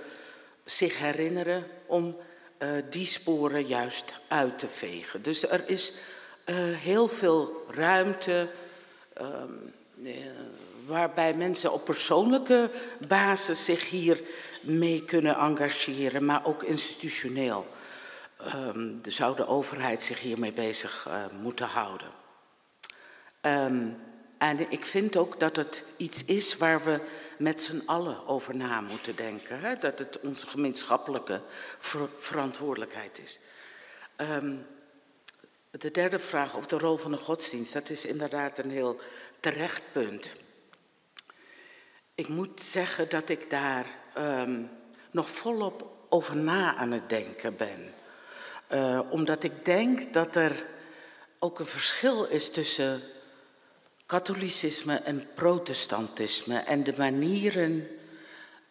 [0.72, 2.17] zich herinneren om
[2.59, 5.22] uh, die sporen juist uit te vegen.
[5.22, 5.93] Dus er is
[6.82, 8.49] heel veel ruimte
[9.13, 9.53] ehm,
[10.86, 12.70] waarbij mensen op persoonlijke
[13.07, 14.22] basis zich hier
[14.61, 17.67] mee kunnen engageren, maar ook institutioneel.
[18.55, 21.09] Um, zou de overheid zich hiermee bezig
[21.41, 22.07] moeten houden.
[23.41, 23.97] Um,
[24.39, 26.99] en ik vind ook dat het iets is waar we
[27.40, 29.60] met z'n allen over na moeten denken.
[29.60, 29.76] Hè?
[29.76, 31.42] Dat het onze gemeenschappelijke
[31.78, 33.40] ver verantwoordelijkheid is.
[34.18, 34.66] Um,
[35.72, 39.00] de derde vraag over de rol van de godsdienst, dat is inderdaad een heel
[39.40, 40.36] terecht punt.
[42.16, 43.86] Ik moet zeggen dat ik daar
[44.18, 44.70] um,
[45.12, 47.94] nog volop over na aan het denken ben.
[48.72, 50.66] Uh, omdat ik denk dat er
[51.40, 53.02] ook een verschil is tussen
[54.10, 57.88] katholicisme en protestantisme en de manieren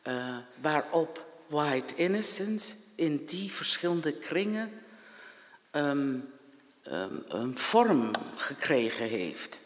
[0.07, 4.71] uh, waarop white innocence in die verschillende kringen
[5.73, 6.33] um,
[6.93, 9.59] um, een vorm gekregen heeft.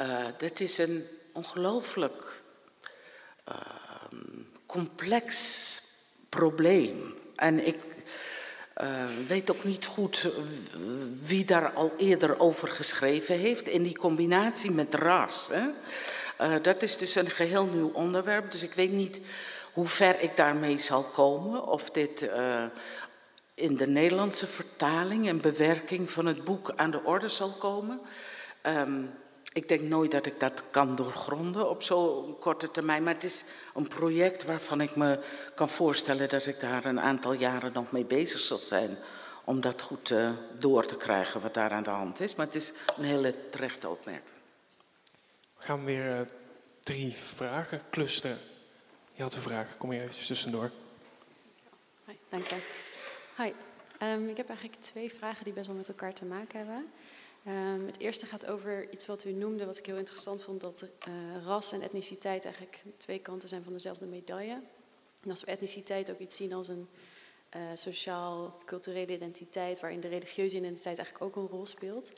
[0.00, 2.42] Uh, dat is een ongelooflijk
[3.48, 3.56] uh,
[4.66, 5.82] complex
[6.28, 7.14] probleem.
[7.36, 8.03] En ik
[8.82, 10.28] uh, weet ook niet goed
[11.22, 13.68] wie daar al eerder over geschreven heeft.
[13.68, 15.48] In die combinatie met ras.
[15.50, 15.66] Hè?
[16.40, 18.50] Uh, dat is dus een geheel nieuw onderwerp.
[18.50, 19.20] Dus ik weet niet
[19.72, 21.66] hoe ver ik daarmee zal komen.
[21.66, 22.30] Of dit
[23.54, 28.00] in de Nederlandse vertaling en bewerking van het boek aan de orde zal komen.
[28.62, 29.10] Um,
[29.54, 33.02] ik denk nooit dat ik dat kan doorgronden op zo'n korte termijn.
[33.02, 33.44] Maar het is
[33.74, 35.18] een project waarvan ik me
[35.54, 38.98] kan voorstellen dat ik daar een aantal jaren nog mee bezig zal zijn.
[39.44, 42.34] Om dat goed uh, door te krijgen wat daar aan de hand is.
[42.34, 44.36] Maar het is een hele terechte opmerking.
[45.56, 46.26] We gaan weer uh,
[46.80, 48.38] drie vragen clusteren.
[49.12, 50.70] Je had een vraag, kom hier even tussendoor.
[52.04, 52.56] Hoi, dank je.
[53.36, 53.52] Hi,
[54.02, 56.92] um, ik heb eigenlijk twee vragen die best wel met elkaar te maken hebben.
[57.48, 60.82] Um, het eerste gaat over iets wat u noemde, wat ik heel interessant vond, dat
[61.08, 64.62] uh, ras en etniciteit eigenlijk twee kanten zijn van dezelfde medaille.
[65.22, 66.88] En als we etniciteit ook iets zien als een
[67.56, 72.12] uh, sociaal-culturele identiteit, waarin de religieuze identiteit eigenlijk ook een rol speelt,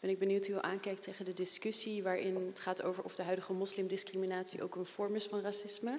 [0.00, 3.22] ben ik benieuwd hoe u aankijkt tegen de discussie waarin het gaat over of de
[3.22, 5.98] huidige moslimdiscriminatie ook een vorm is van racisme.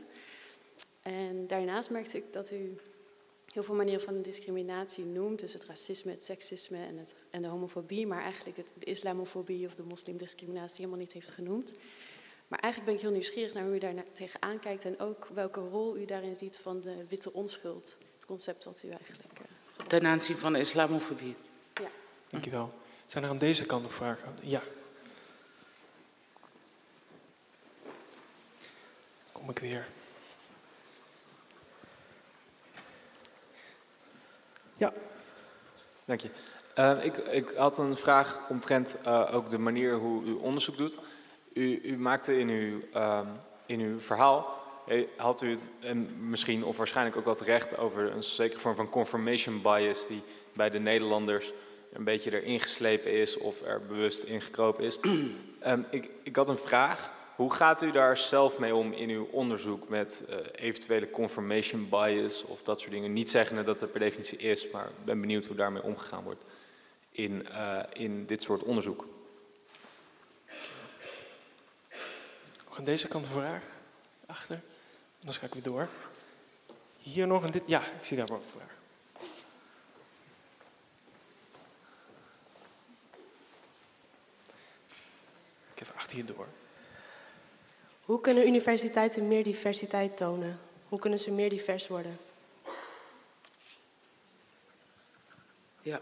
[1.01, 2.77] En daarnaast merkte ik dat u
[3.53, 5.39] heel veel manieren van discriminatie noemt.
[5.39, 8.07] Dus het racisme, het seksisme en, het, en de homofobie.
[8.07, 11.71] Maar eigenlijk het, de islamofobie of de moslimdiscriminatie helemaal niet heeft genoemd.
[12.47, 14.85] Maar eigenlijk ben ik heel nieuwsgierig naar hoe u daar tegenaan kijkt.
[14.85, 17.97] En ook welke rol u daarin ziet van de witte onschuld.
[18.15, 19.39] Het concept wat u eigenlijk...
[19.39, 21.35] Uh, Ten aanzien van de islamofobie.
[21.73, 21.89] Ja.
[22.29, 22.73] Dankjewel.
[23.05, 24.35] Zijn er aan deze kant nog vragen?
[24.41, 24.61] Ja.
[29.31, 29.87] Kom ik weer.
[34.79, 34.93] Ja.
[36.05, 36.29] Dank je.
[36.79, 40.97] Uh, ik, ik, had een vraag omtrent uh, ook de manier hoe u onderzoek doet.
[41.53, 43.19] U, u maakte in uw, uh,
[43.65, 44.57] in uw verhaal,
[45.17, 48.89] had u het en misschien of waarschijnlijk ook wel terecht over een zekere vorm van
[48.89, 50.21] confirmation bias die
[50.53, 51.53] bij de Nederlanders
[51.93, 54.99] een beetje erin geslepen is of er bewust ingekropen is.
[55.59, 59.27] Ehm, ik, ik had een vraag hoe gaat u daar zelf mee om in uw
[59.31, 63.13] onderzoek met uh, eventuele confirmation bias of dat soort dingen?
[63.13, 66.43] Niet zeggen dat het per definitie is, maar ik ben benieuwd hoe daarmee omgegaan wordt
[67.11, 69.07] in, uh, in dit soort onderzoek.
[72.67, 73.63] Nog aan deze kant een vraag?
[74.25, 74.61] Achter?
[75.19, 75.87] Dan ga ik weer door.
[76.97, 77.63] Hier nog een dit.
[77.65, 78.77] Ja, ik zie daar ook een vraag.
[85.73, 86.47] Ik even achter je door.
[88.09, 90.59] Hoe kunnen universiteiten meer diversiteit tonen?
[90.87, 92.19] Hoe kunnen ze meer divers worden?
[95.81, 96.01] Ja.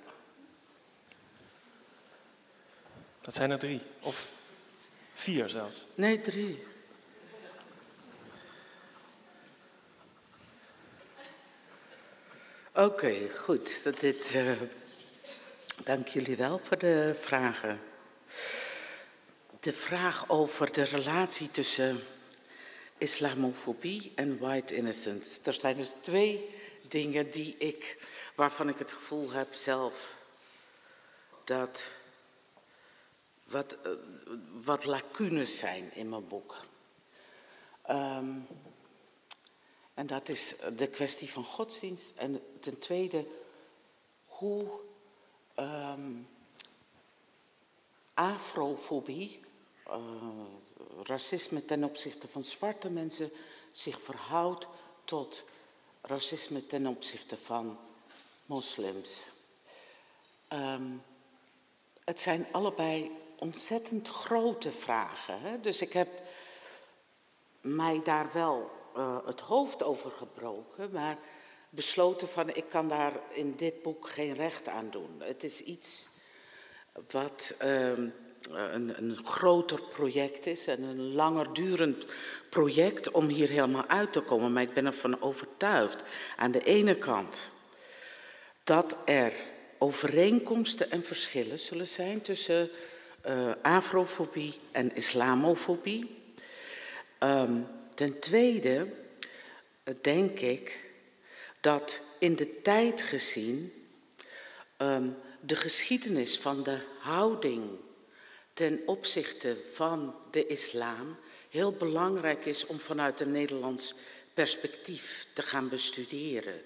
[3.22, 3.82] Dat zijn er drie.
[4.00, 4.32] Of
[5.14, 5.86] vier zelfs.
[5.96, 6.64] Nee, drie.
[12.72, 14.00] Oké, okay, goed.
[14.00, 14.52] Dit, uh,
[15.84, 17.80] dank jullie wel voor de vragen
[19.68, 22.04] de vraag over de relatie tussen
[22.98, 25.40] islamofobie en white innocence.
[25.44, 26.50] Er zijn dus twee
[26.88, 30.14] dingen die ik, waarvan ik het gevoel heb zelf
[31.44, 31.84] dat
[33.44, 33.92] wat, uh,
[34.64, 36.58] wat lacunes zijn in mijn boek.
[37.90, 38.48] Um,
[39.94, 42.12] en dat is de kwestie van godsdienst.
[42.16, 43.28] En ten tweede,
[44.26, 44.70] hoe
[45.56, 46.28] um,
[48.14, 49.46] afrofobie
[51.04, 53.32] racisme ten opzichte van zwarte mensen
[53.72, 54.68] zich verhoudt
[55.04, 55.44] tot
[56.02, 57.78] racisme ten opzichte van
[58.46, 59.32] moslims.
[60.54, 61.04] Um,
[62.04, 65.42] het zijn allebei ontzettend grote vragen.
[65.42, 65.60] Hè?
[65.62, 66.10] Dus ik heb
[67.62, 71.18] mij daar wel uh, het hoofd over gebroken, maar
[71.70, 75.16] besloten van ik kan daar in dit boek geen recht aan doen.
[75.20, 76.08] Het is iets
[77.12, 77.54] wat.
[77.64, 78.10] Uh,
[78.52, 82.06] een, een groter project is en een langer durend
[82.50, 84.54] project om hier helemaal uit te komen.
[84.54, 86.04] Maar ik ben ervan overtuigd,
[86.36, 87.44] aan de ene kant,
[88.64, 89.34] dat er
[89.78, 92.70] overeenkomsten en verschillen zullen zijn tussen
[93.28, 96.16] uh, afrofobie en islamofobie.
[97.20, 98.88] Um, ten tweede
[99.84, 100.86] uh, denk ik
[101.62, 103.74] dat in de tijd gezien
[104.78, 107.64] um, de geschiedenis van de houding
[108.58, 111.16] ten opzichte van de islam
[111.50, 113.94] heel belangrijk is om vanuit een Nederlands
[114.34, 116.62] perspectief te gaan bestuderen.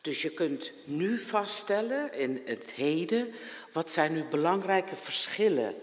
[0.00, 3.32] Dus je kunt nu vaststellen in het heden,
[3.72, 5.74] wat zijn nu belangrijke verschillen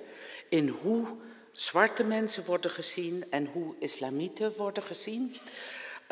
[0.50, 1.08] in hoe
[1.52, 5.38] zwarte mensen worden gezien en hoe islamieten worden gezien.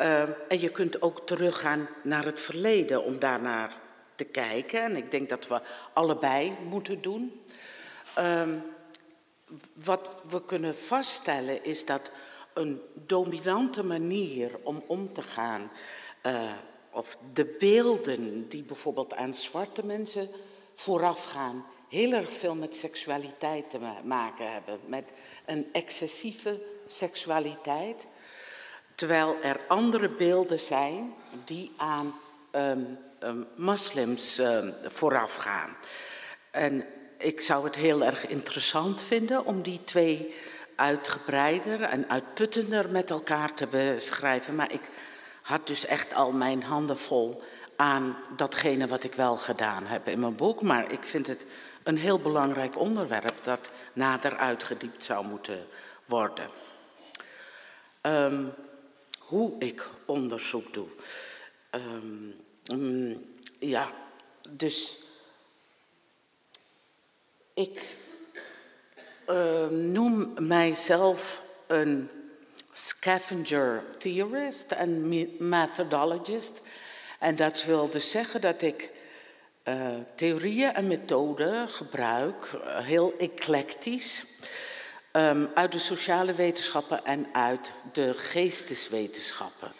[0.00, 3.72] Uh, en je kunt ook teruggaan naar het verleden om daarnaar
[4.14, 4.82] te kijken.
[4.82, 5.60] En ik denk dat we
[5.92, 7.42] allebei moeten doen.
[8.18, 8.42] Uh,
[9.72, 12.10] wat we kunnen vaststellen is dat
[12.54, 15.70] een dominante manier om om te gaan,
[16.26, 16.52] uh,
[16.90, 20.28] of de beelden die bijvoorbeeld aan zwarte mensen
[20.74, 25.12] voorafgaan, heel erg veel met seksualiteit te maken hebben, met
[25.46, 28.06] een excessieve seksualiteit,
[28.94, 32.14] terwijl er andere beelden zijn die aan
[32.52, 35.76] um, um, moslims um, voorafgaan.
[36.50, 36.84] En
[37.22, 40.34] ik zou het heel erg interessant vinden om die twee
[40.76, 44.54] uitgebreider en uitputtender met elkaar te beschrijven.
[44.54, 44.82] Maar ik
[45.42, 47.42] had dus echt al mijn handen vol
[47.76, 50.62] aan datgene wat ik wel gedaan heb in mijn boek.
[50.62, 51.46] Maar ik vind het
[51.82, 55.66] een heel belangrijk onderwerp dat nader uitgediept zou moeten
[56.04, 56.48] worden.
[58.02, 58.52] Um,
[59.18, 60.88] hoe ik onderzoek doe.
[61.70, 62.34] Um,
[62.72, 63.24] um,
[63.58, 63.92] ja,
[64.48, 65.01] dus
[67.54, 67.96] ik
[69.28, 72.08] uh, noem mijzelf een
[72.72, 75.08] scavenger theorist en
[75.48, 76.60] methodologist.
[77.18, 78.90] En dat wil dus zeggen dat ik
[79.64, 84.26] uh, theorieën en methoden gebruik, uh, heel eclectisch,
[85.12, 89.72] um, uit de sociale wetenschappen en uit de geesteswetenschappen.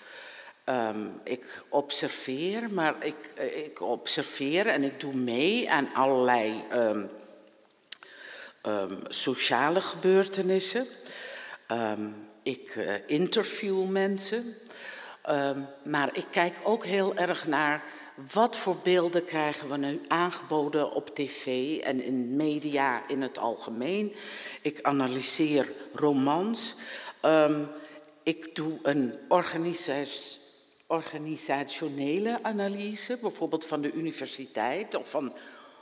[0.64, 6.64] Um, ik observeer, maar ik, ik observeer en ik doe mee aan allerlei
[8.62, 10.86] um, sociale gebeurtenissen.
[11.70, 14.54] Um, ik uh, interview mensen.
[15.30, 17.84] Um, maar ik kijk ook heel erg naar
[18.32, 24.14] wat voor beelden krijgen we nu aangeboden op tv en in media in het algemeen.
[24.62, 26.74] Ik analyseer romans.
[28.22, 29.18] Ik doe een
[30.86, 35.34] organisationele analyse, bijvoorbeeld van de universiteit of van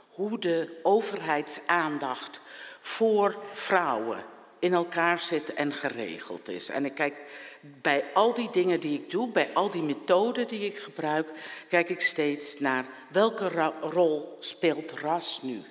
[0.09, 2.41] hoe de overheidsaandacht
[2.81, 4.23] voor vrouwen
[4.59, 6.69] in elkaar zit en geregeld is.
[6.69, 7.15] En ik kijk
[7.61, 11.31] bij al die dingen die ik doe, bij al die methoden die ik gebruik,
[11.69, 15.63] kijk ik steeds naar welke rol speelt ras nu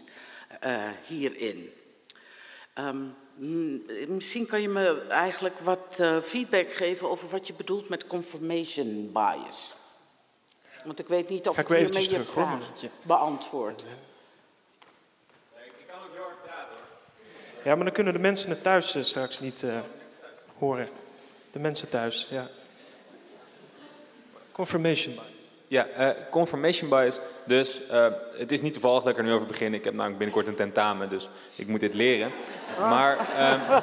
[0.64, 1.72] uh, hierin.
[2.74, 3.14] Um,
[4.08, 9.10] misschien kan je me eigenlijk wat uh, feedback geven over wat je bedoelt met confirmation
[9.12, 9.76] bias.
[10.84, 12.58] Want ik weet niet of ik, ik hiermee je vraag
[13.02, 13.84] beantwoord.
[17.62, 19.78] Ja, maar dan kunnen de mensen het thuis uh, straks niet uh,
[20.58, 20.88] horen.
[21.50, 22.48] De mensen thuis, ja.
[24.52, 25.26] Confirmation bias.
[25.66, 27.20] Ja, uh, confirmation bias.
[27.44, 27.80] Dus
[28.36, 29.74] het is niet toevallig dat ik er nu over begin.
[29.74, 32.32] Ik heb namelijk binnenkort een tentamen, dus ik moet dit leren.
[32.78, 33.80] Maar, ehm,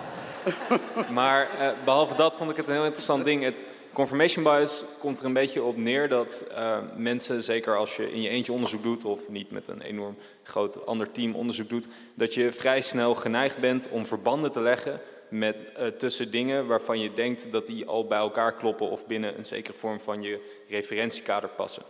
[1.19, 1.47] maar
[1.83, 3.43] behalve dat vond ik het een heel interessant ding.
[3.43, 3.63] Het,
[3.97, 8.21] Confirmation bias komt er een beetje op neer dat uh, mensen, zeker als je in
[8.21, 12.33] je eentje onderzoek doet of niet met een enorm groot ander team onderzoek doet, dat
[12.33, 17.13] je vrij snel geneigd bent om verbanden te leggen met, uh, tussen dingen waarvan je
[17.13, 21.49] denkt dat die al bij elkaar kloppen of binnen een zekere vorm van je referentiekader
[21.49, 21.83] passen.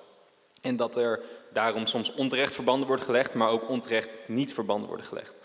[0.61, 1.21] En dat er
[1.53, 5.37] daarom soms onterecht verbanden worden gelegd, maar ook onterecht niet verbanden worden gelegd.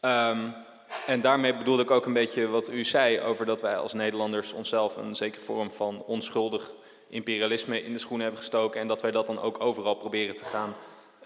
[0.00, 0.54] Um,
[1.06, 4.52] en daarmee bedoelde ik ook een beetje wat u zei over dat wij als Nederlanders
[4.52, 6.74] onszelf een zekere vorm van onschuldig
[7.08, 10.44] imperialisme in de schoenen hebben gestoken en dat wij dat dan ook overal proberen te
[10.44, 10.74] gaan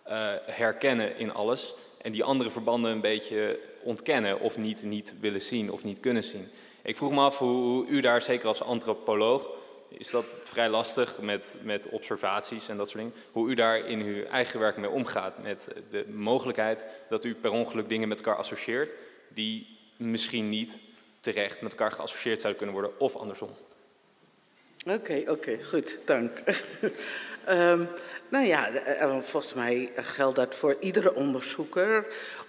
[0.09, 0.13] uh,
[0.47, 1.75] herkennen in alles.
[2.03, 6.25] En die andere verbanden een beetje ontkennen of niet, niet willen zien of niet kunnen
[6.25, 6.49] zien.
[6.83, 9.49] Ik vroeg me af hoe, hoe u daar, zeker als antropoloog,
[9.89, 13.19] is dat vrij lastig met, met observaties en dat soort dingen.
[13.33, 17.51] Hoe u daar in uw eigen werk mee omgaat met de mogelijkheid dat u per
[17.51, 18.95] ongeluk dingen met elkaar associeert
[19.29, 20.79] die misschien niet
[21.21, 23.51] terecht met elkaar geassocieerd zouden kunnen worden, of andersom.
[24.87, 26.43] Oké, oké, goed, dank.
[27.49, 27.89] um,
[28.35, 32.07] nou ja, eh, eh, volgens mij geldt dat voor iedere onderzoeker,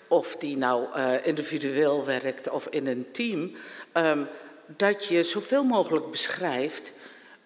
[0.08, 3.56] of die nou uh, individueel werkt of in een team,
[3.94, 4.28] um,
[4.66, 6.92] dat je zoveel mogelijk beschrijft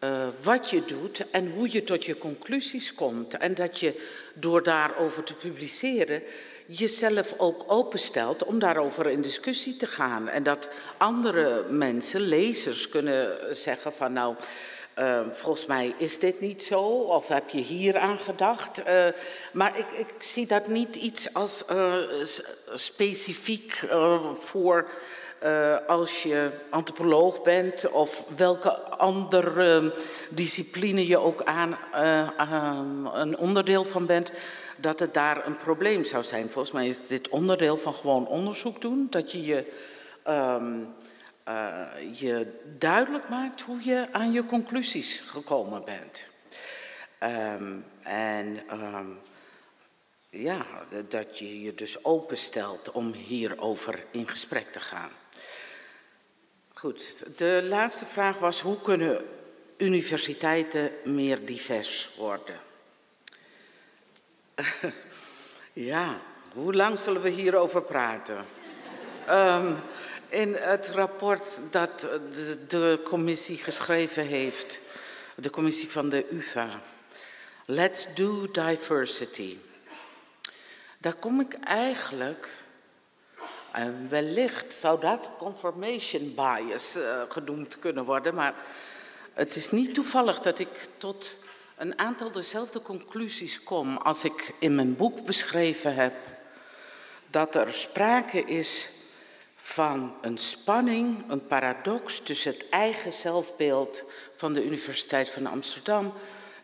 [0.03, 3.37] uh, wat je doet en hoe je tot je conclusies komt.
[3.37, 6.23] En dat je door daarover te publiceren
[6.71, 10.27] jezelf ook openstelt om daarover in discussie te gaan.
[10.27, 14.35] En dat andere mensen, lezers, kunnen zeggen van nou,
[14.99, 18.79] uh, volgens mij is dit niet zo, of heb je hier aan gedacht?
[18.79, 19.07] Uh,
[19.51, 21.93] maar ik, ik, zie dat niet iets als uh,
[22.73, 23.87] specifiek
[24.33, 24.89] voor
[25.87, 29.93] als je antropoloog bent of welke andere
[30.29, 31.77] discipline je ook aan
[33.13, 34.31] een onderdeel van bent
[34.81, 36.51] dat het daar een probleem zou zijn.
[36.51, 39.07] Volgens mij is dit onderdeel van gewoon onderzoek doen.
[39.09, 39.73] Dat je je,
[40.27, 40.93] um,
[41.47, 46.27] uh, je duidelijk maakt hoe je aan je conclusies gekomen bent.
[47.23, 49.19] Um, en um,
[50.29, 50.65] ja,
[51.07, 55.11] dat je je dus openstelt om hierover in gesprek te gaan.
[56.73, 59.25] Goed, de laatste vraag was hoe kunnen
[59.77, 62.70] universiteiten meer divers worden?
[65.73, 66.19] Ja,
[66.53, 68.45] hoe lang zullen we hierover praten?
[69.29, 69.77] um,
[70.29, 74.79] in het rapport dat de, de, commissie geschreven heeft,
[75.35, 76.81] de commissie van de UvA,
[77.65, 79.57] Let's Do Diversity.
[80.97, 82.49] Daar kom ik eigenlijk,
[83.71, 88.53] en wellicht zou dat confirmation bias uh, genoemd kunnen worden, maar
[89.33, 91.35] het is niet toevallig dat ik tot
[91.81, 96.13] een aantal dezelfde conclusies kom als ik in mijn boek beschreven heb.
[97.27, 98.89] Dat er sprake is
[99.55, 104.03] van een spanning, een paradox tussen het eigen zelfbeeld
[104.35, 106.13] van de Universiteit van Amsterdam,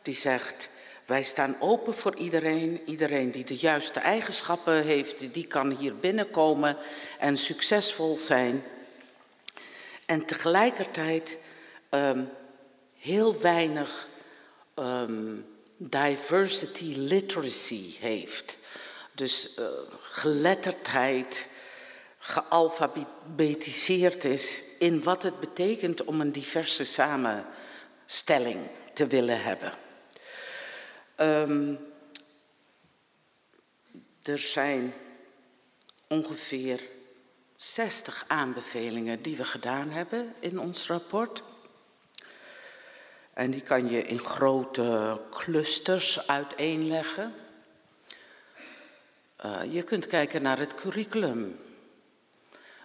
[0.01, 0.69] die zegt,
[1.05, 2.81] wij staan open voor iedereen.
[2.85, 6.77] Iedereen die de juiste eigenschappen heeft, die kan hier binnenkomen
[7.19, 8.63] en succesvol zijn.
[10.05, 11.37] En tegelijkertijd
[11.89, 12.29] um,
[12.97, 14.07] heel weinig
[14.79, 15.45] um,
[15.77, 18.57] diversity literacy heeft.
[19.13, 19.65] Dus uh,
[19.99, 21.47] geletterdheid,
[22.17, 28.59] gealfabetiseerd is in wat het betekent om een diverse samenstelling
[28.93, 29.73] te willen hebben.
[31.19, 31.79] Um,
[34.23, 34.93] er zijn
[36.07, 36.81] ongeveer
[37.55, 41.43] 60 aanbevelingen die we gedaan hebben in ons rapport.
[43.37, 47.33] En die kan je in grote clusters uiteenleggen.
[49.45, 51.59] Uh, je kunt kijken naar het curriculum.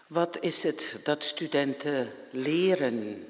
[0.06, 3.26] Wat is het dat studenten leren?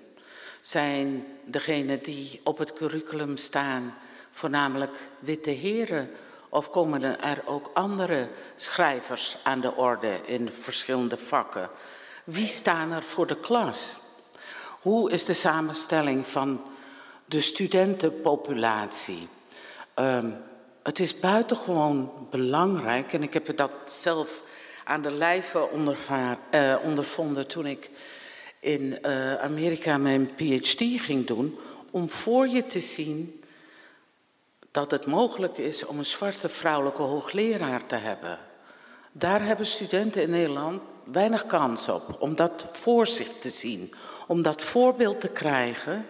[0.61, 3.95] Zijn degenen die op het curriculum staan
[4.31, 6.11] voornamelijk witte heren?
[6.49, 11.71] Of komen er ook andere schrijvers aan de orde in verschillende vakken?
[12.25, 13.97] wie staan er voor de klas?
[14.81, 16.72] Hoe is de samenstelling van
[17.33, 19.29] de studentenpopulatie?
[19.99, 20.37] Um,
[20.83, 24.43] het is buitengewoon belangrijk, en ik heb dat zelf
[24.85, 25.69] aan de lijve
[26.55, 27.91] uh, ondervonden toen ik
[28.61, 31.59] in uh, Amerika mijn PhD ging doen,
[31.91, 33.43] om voor je te zien
[34.71, 38.39] dat het mogelijk is om een zwarte vrouwelijke hoogleraar te hebben.
[39.13, 43.95] Daar hebben studenten in Nederland weinig kans op, om dat voor zich te zien,
[44.27, 46.07] om dat voorbeeld te krijgen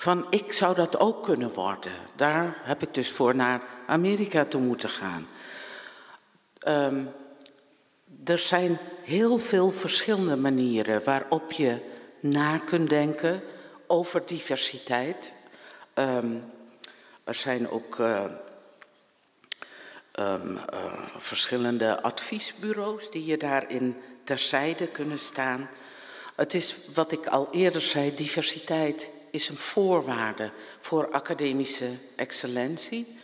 [0.00, 1.92] van ik zou dat ook kunnen worden.
[2.16, 5.28] Daar heb ik dus voor naar Amerika toe moeten gaan.
[6.68, 7.10] Um,
[8.24, 11.78] er zijn heel veel verschillende manieren waarop je
[12.20, 13.42] na kunt denken
[13.86, 15.34] over diversiteit.
[15.94, 16.44] Um,
[17.24, 18.24] er zijn ook uh,
[20.18, 25.68] um, uh, verschillende adviesbureaus die je daarin terzijde kunnen staan.
[26.36, 33.18] Het is wat ik al eerder zei, diversiteit is een voorwaarde voor academische excellentie.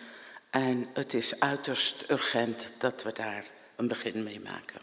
[0.51, 3.45] En het is uiterst urgent dat we daar
[3.77, 4.81] een begin mee maken.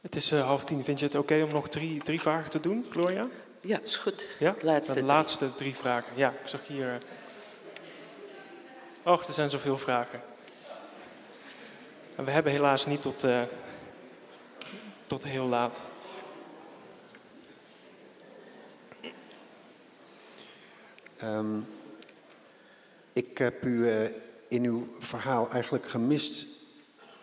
[0.00, 0.84] Het is uh, half tien.
[0.84, 3.28] Vind je het oké om nog drie, drie vragen te doen, Gloria?
[3.60, 4.28] Ja, is goed.
[4.38, 4.56] Ja?
[4.60, 6.12] Laatste de laatste drie vragen.
[6.16, 6.86] Ja, ik zag hier.
[6.86, 6.94] Uh...
[9.12, 10.22] Och, er zijn zoveel vragen.
[12.16, 13.42] En we hebben helaas niet tot, uh,
[15.06, 15.90] tot heel laat.
[21.22, 21.66] Um,
[23.12, 24.04] ik heb u uh,
[24.48, 26.46] in uw verhaal eigenlijk gemist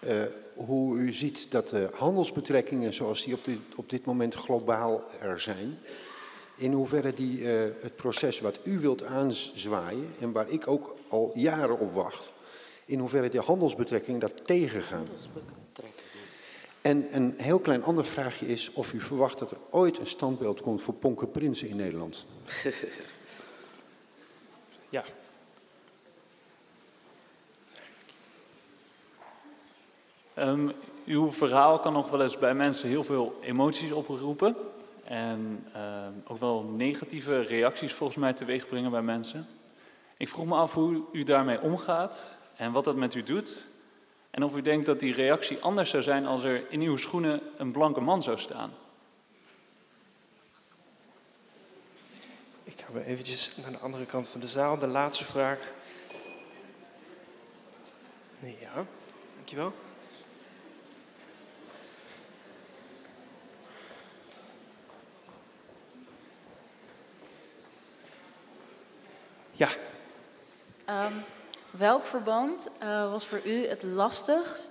[0.08, 0.24] uh,
[0.54, 5.40] hoe u ziet dat de handelsbetrekkingen zoals die op dit, op dit moment globaal er
[5.40, 5.80] zijn,
[6.56, 7.50] in hoeverre die uh,
[7.80, 12.32] het proces wat u wilt aanzwaaien en waar ik ook al jaren op wacht,
[12.86, 15.08] in hoeverre die handelsbetrekkingen dat tegengaan.
[16.82, 20.62] En een heel klein ander vraagje is of u verwacht dat er ooit een standbeeld
[20.62, 22.26] komt voor Ponke Prinsen in Nederland.
[24.92, 25.04] ja.
[30.38, 30.72] Um,
[31.06, 34.56] uw verhaal kan nog wel eens bij mensen heel veel emoties oproepen.
[35.04, 39.48] En um, ook wel negatieve reacties volgens mij teweeg brengen bij mensen.
[40.18, 43.68] Ik vroeg me af hoe u daarmee omgaat en wat dat met u doet.
[44.32, 47.42] En of u denkt dat die reactie anders zou zijn als er in uw schoenen
[47.58, 48.72] een blanke man zou staan.
[52.92, 54.78] Ga weer eventjes naar de andere kant van de zaal.
[54.78, 55.60] De laatste vraag.
[58.40, 58.86] Ja,
[59.36, 59.74] dankjewel.
[69.52, 69.70] Ja.
[70.90, 71.24] Um,
[71.72, 74.70] welk verband uh, was voor u het lastigst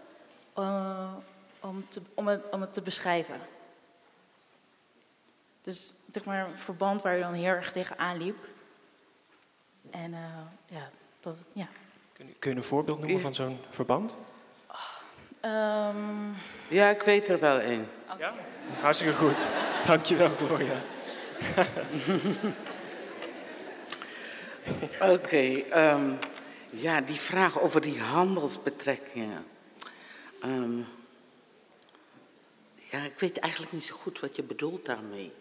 [0.59, 1.13] uh,
[1.61, 3.41] om, te, om, het, om het te beschrijven?
[5.61, 8.37] Dus zeg maar een verband waar u dan heel erg tegenaan liep.
[9.91, 10.19] En uh,
[10.67, 11.69] ja, dat, ja.
[12.13, 14.17] Kun je, kun je een voorbeeld noemen van zo'n verband?
[15.45, 16.35] Um...
[16.69, 17.89] Ja, ik weet er wel één.
[18.19, 18.35] Ja?
[18.81, 19.49] Hartstikke goed.
[19.87, 20.81] Dankjewel, Gloria.
[25.01, 26.19] Oké, okay, um,
[26.71, 29.47] ja, die vraag over die handelsbetrekkingen.
[30.45, 30.87] Um,
[32.77, 35.33] ja, ik weet eigenlijk niet zo goed wat je bedoelt daarmee.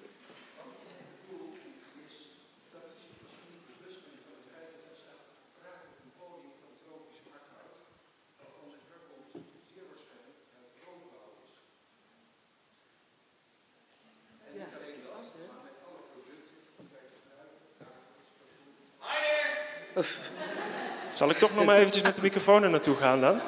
[21.12, 23.42] Zal ik toch nog maar eventjes met de microfoon er naartoe gaan dan?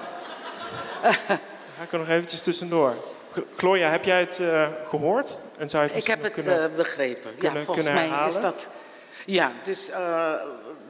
[1.02, 1.14] Dan
[1.78, 2.96] ga ik er nog eventjes tussendoor.
[3.58, 5.40] Gloria, heb jij het uh, gehoord?
[5.58, 7.38] En zou je het ik heb het kunnen, uh, begrepen.
[7.38, 8.68] Kunnen, ja, volgens mij is dat...
[9.26, 10.34] Ja, dus uh,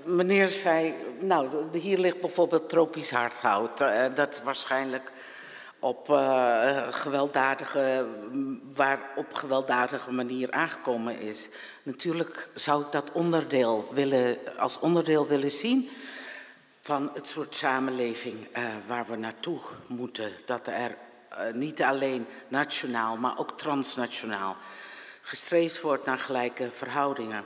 [0.03, 0.93] meneer zei...
[1.19, 3.83] Nou, hier ligt bijvoorbeeld tropisch hardhout.
[4.15, 5.11] dat waarschijnlijk
[5.81, 8.07] op uh, gewelddadige,
[8.73, 11.49] waar op gewelddadige manier aangekomen is.
[11.83, 15.89] Natuurlijk zou ik dat onderdeel willen, als onderdeel willen zien
[16.81, 20.31] van het soort samenleving uh, waar we naartoe moeten.
[20.45, 20.97] Dat er
[21.31, 24.55] uh, niet alleen nationaal, maar ook transnationaal
[25.21, 27.43] gestreefd wordt naar gelijke verhoudingen.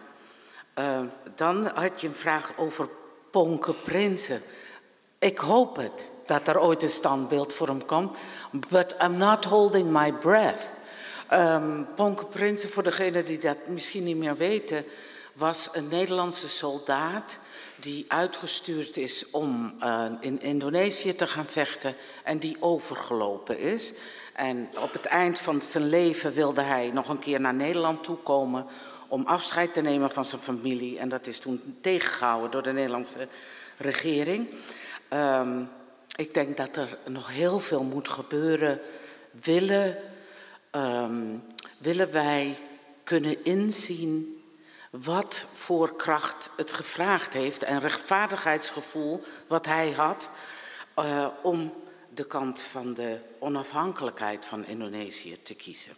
[1.36, 2.90] dan had je een vraag over
[3.32, 4.42] Ponke Prinsen.
[5.20, 8.18] Ik hoop het dat er ooit een standbeeld voor hem komt.
[8.70, 10.62] But I'm not holding my breath.
[11.34, 14.86] Um, Ponke Prinsen, voor degenen die dat misschien niet meer weten,
[15.34, 17.38] was een Nederlandse soldaat
[17.76, 23.94] die uitgestuurd is om uh, in Indonesië te gaan vechten en die overgelopen is.
[24.34, 28.66] En op het eind van zijn leven wilde hij nog een keer naar Nederland toekomen
[29.08, 31.00] om afscheid te nemen van zijn familie.
[31.00, 33.28] En dat is toen tegengehouden door de Nederlandse
[33.78, 34.50] regering.
[35.08, 35.64] Ehm,
[36.16, 38.82] ik denk dat er nog heel veel moet gebeuren.
[39.32, 39.98] Willen,
[40.72, 41.38] ehm,
[41.78, 42.58] willen wij
[43.04, 44.44] kunnen inzien
[44.90, 50.30] wat voor kracht het gevraagd heeft en rechtvaardigheidsgevoel wat hij had
[51.00, 51.74] uh, om
[52.14, 55.94] de kant van de onafhankelijkheid van Indonesië te kiezen.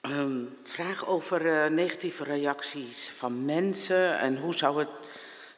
[0.00, 4.88] Um, vraag over uh, negatieve reacties van mensen en hoe zou het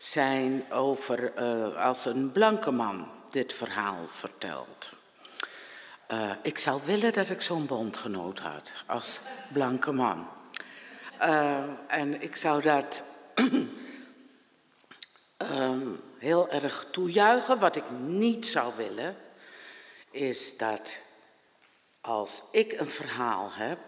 [0.04, 4.92] zijn over uh, als een blanke man dit verhaal vertelt.
[6.08, 9.20] Uh, ik zou willen dat ik zo'n bondgenoot had als
[9.52, 10.28] blanke man.
[11.88, 13.02] en ik zou dat
[15.50, 17.58] um, heel erg toejuichen.
[17.58, 19.16] Wat ik niet zou willen,
[20.10, 21.00] is dat
[22.00, 23.78] als ik een verhaal heb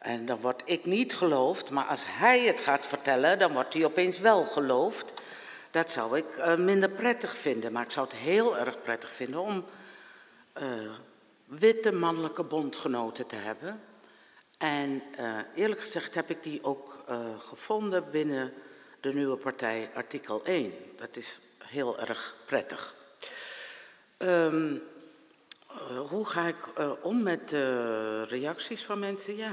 [0.00, 3.84] en dan word ik niet geloofd, maar als hij het gaat vertellen, dan wordt hij
[3.84, 5.12] opeens wel geloofd.
[5.70, 9.40] Dat zou ik uh, minder prettig vinden, maar ik zou het heel erg prettig vinden
[9.40, 9.64] om
[10.62, 10.90] uh,
[11.44, 13.80] witte mannelijke bondgenoten te hebben.
[14.58, 17.04] En uh, eerlijk gezegd heb ik die ook
[17.38, 18.52] gevonden binnen
[19.00, 20.72] de nieuwe partij artikel 1.
[20.96, 22.94] Dat is heel erg prettig.
[24.18, 24.82] Um,
[26.08, 26.56] hoe ga ik
[27.02, 27.50] om met
[28.28, 29.36] reacties van mensen?
[29.36, 29.52] Ja.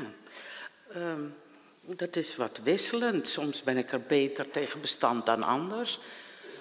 [0.96, 1.36] Um,
[1.82, 3.28] dat is wat wisselend.
[3.28, 6.00] Soms ben ik er beter tegen bestand dan anders.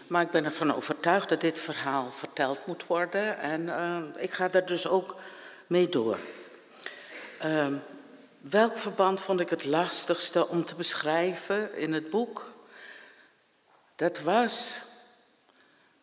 [0.06, 3.38] Maar ik ben ervan overtuigd dat dit verhaal verteld moet worden.
[3.38, 5.16] En uh, ik ga er dus ook
[5.66, 6.18] mee door.
[7.44, 7.66] Uh,
[8.40, 12.52] welk verband vond ik het lastigste om te beschrijven in het boek?
[13.96, 14.84] Dat was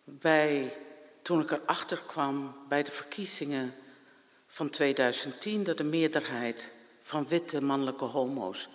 [0.04, 0.78] bij,
[1.22, 3.74] toen ik erachter kwam bij de verkiezingen
[4.48, 6.70] van 2010, dat de meerderheid
[7.04, 8.70] van witte mannelijke homo's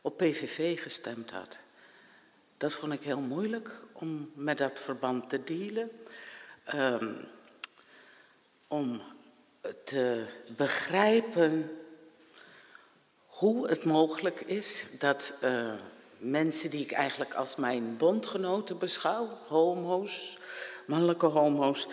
[0.00, 1.58] op PVV gestemd had.
[2.56, 5.90] Dat vond ik heel moeilijk om met dat verband te dealen.
[6.74, 7.28] Um,
[8.68, 9.02] om
[9.84, 10.24] te
[10.56, 11.78] begrijpen
[13.26, 15.72] hoe het mogelijk is dat uh,
[16.18, 20.38] mensen die ik eigenlijk als mijn bondgenoten beschouw, homo's,
[20.86, 21.86] mannelijke homo's,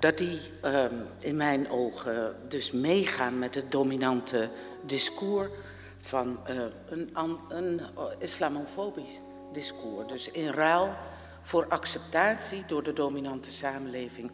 [0.00, 0.84] dat die uh,
[1.18, 4.50] in mijn ogen dus meegaan met het dominante
[4.82, 5.50] discours
[5.98, 7.16] van uh, een,
[7.48, 7.80] een
[8.18, 9.20] islamofobisch
[9.52, 10.08] discours.
[10.08, 10.94] Dus in ruil
[11.42, 14.30] voor acceptatie door de dominante samenleving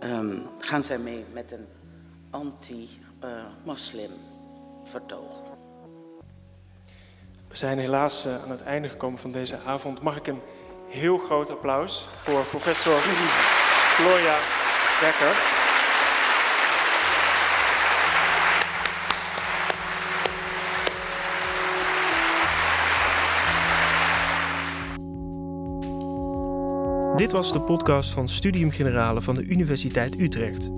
[0.00, 1.66] um, gaan zij mee met een
[2.30, 4.10] anti-moslim
[4.84, 5.40] vertoog.
[7.48, 10.02] We zijn helaas uh, aan het einde gekomen van deze avond.
[10.02, 10.40] Mag ik een
[10.88, 12.94] heel groot applaus voor professor
[13.96, 14.36] Gloria
[15.00, 15.60] Becker.
[27.16, 30.70] Dit was de podcast van Studium Generale van de Universiteit Utrecht.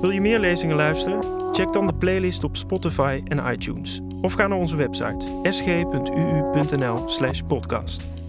[0.00, 1.22] Wil je meer lezingen luisteren?
[1.52, 4.00] Check dan de playlist op Spotify en iTunes.
[4.20, 8.23] Of ga naar onze website sg.uu.nl/podcast.